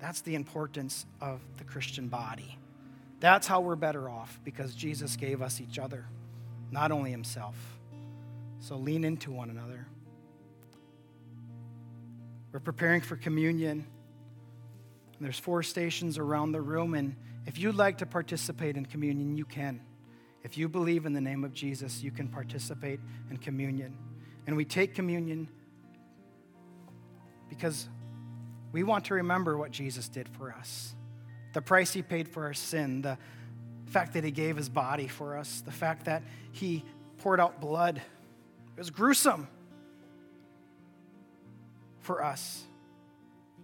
That's 0.00 0.22
the 0.22 0.34
importance 0.34 1.06
of 1.20 1.40
the 1.58 1.64
Christian 1.64 2.08
body. 2.08 2.58
That's 3.20 3.46
how 3.46 3.60
we're 3.60 3.76
better 3.76 4.08
off 4.08 4.38
because 4.44 4.74
Jesus 4.74 5.16
gave 5.16 5.40
us 5.40 5.60
each 5.60 5.78
other, 5.78 6.06
not 6.70 6.92
only 6.92 7.10
himself. 7.10 7.56
So 8.60 8.76
lean 8.76 9.04
into 9.04 9.30
one 9.30 9.50
another. 9.50 9.86
We're 12.52 12.60
preparing 12.60 13.00
for 13.00 13.16
communion. 13.16 13.86
There's 15.20 15.38
four 15.38 15.62
stations 15.62 16.18
around 16.18 16.52
the 16.52 16.60
room, 16.60 16.94
and 16.94 17.16
if 17.46 17.58
you'd 17.58 17.74
like 17.74 17.98
to 17.98 18.06
participate 18.06 18.76
in 18.76 18.86
communion, 18.86 19.36
you 19.36 19.44
can. 19.44 19.80
If 20.44 20.58
you 20.58 20.68
believe 20.68 21.06
in 21.06 21.14
the 21.14 21.20
name 21.20 21.42
of 21.42 21.52
Jesus, 21.52 22.02
you 22.02 22.10
can 22.10 22.28
participate 22.28 23.00
in 23.30 23.38
communion. 23.38 23.96
And 24.46 24.56
we 24.56 24.64
take 24.64 24.94
communion 24.94 25.48
because 27.48 27.88
we 28.70 28.82
want 28.82 29.06
to 29.06 29.14
remember 29.14 29.56
what 29.56 29.70
Jesus 29.70 30.08
did 30.08 30.28
for 30.28 30.52
us 30.52 30.94
the 31.54 31.62
price 31.62 31.92
he 31.92 32.02
paid 32.02 32.28
for 32.28 32.44
our 32.44 32.52
sin, 32.52 33.00
the 33.00 33.16
fact 33.86 34.12
that 34.14 34.24
he 34.24 34.32
gave 34.32 34.56
his 34.56 34.68
body 34.68 35.06
for 35.06 35.38
us, 35.38 35.62
the 35.64 35.70
fact 35.70 36.06
that 36.06 36.22
he 36.52 36.84
poured 37.18 37.40
out 37.40 37.60
blood. 37.60 37.96
It 37.96 38.78
was 38.78 38.90
gruesome 38.90 39.46
for 42.00 42.22
us 42.22 42.64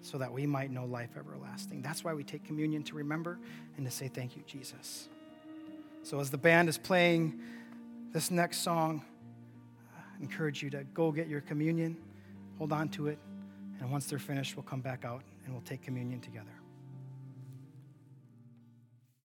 so 0.02 0.18
that 0.18 0.32
we 0.32 0.46
might 0.46 0.70
know 0.70 0.84
life 0.84 1.10
everlasting. 1.18 1.82
That's 1.82 2.04
why 2.04 2.14
we 2.14 2.22
take 2.22 2.44
communion 2.44 2.84
to 2.84 2.94
remember 2.94 3.38
and 3.76 3.84
to 3.84 3.90
say 3.90 4.06
thank 4.08 4.36
you, 4.36 4.42
Jesus. 4.46 5.08
So 6.02 6.18
as 6.20 6.30
the 6.30 6.38
band 6.38 6.68
is 6.68 6.78
playing 6.78 7.40
this 8.12 8.30
next 8.30 8.58
song, 8.58 9.04
I 9.96 10.22
encourage 10.22 10.62
you 10.62 10.70
to 10.70 10.84
go 10.94 11.12
get 11.12 11.28
your 11.28 11.40
communion, 11.40 11.96
hold 12.58 12.72
on 12.72 12.88
to 12.90 13.08
it, 13.08 13.18
and 13.80 13.90
once 13.90 14.06
they're 14.06 14.18
finished, 14.18 14.56
we'll 14.56 14.62
come 14.62 14.80
back 14.80 15.04
out 15.04 15.22
and 15.44 15.54
we'll 15.54 15.62
take 15.62 15.82
communion 15.82 16.20
together. 16.20 16.59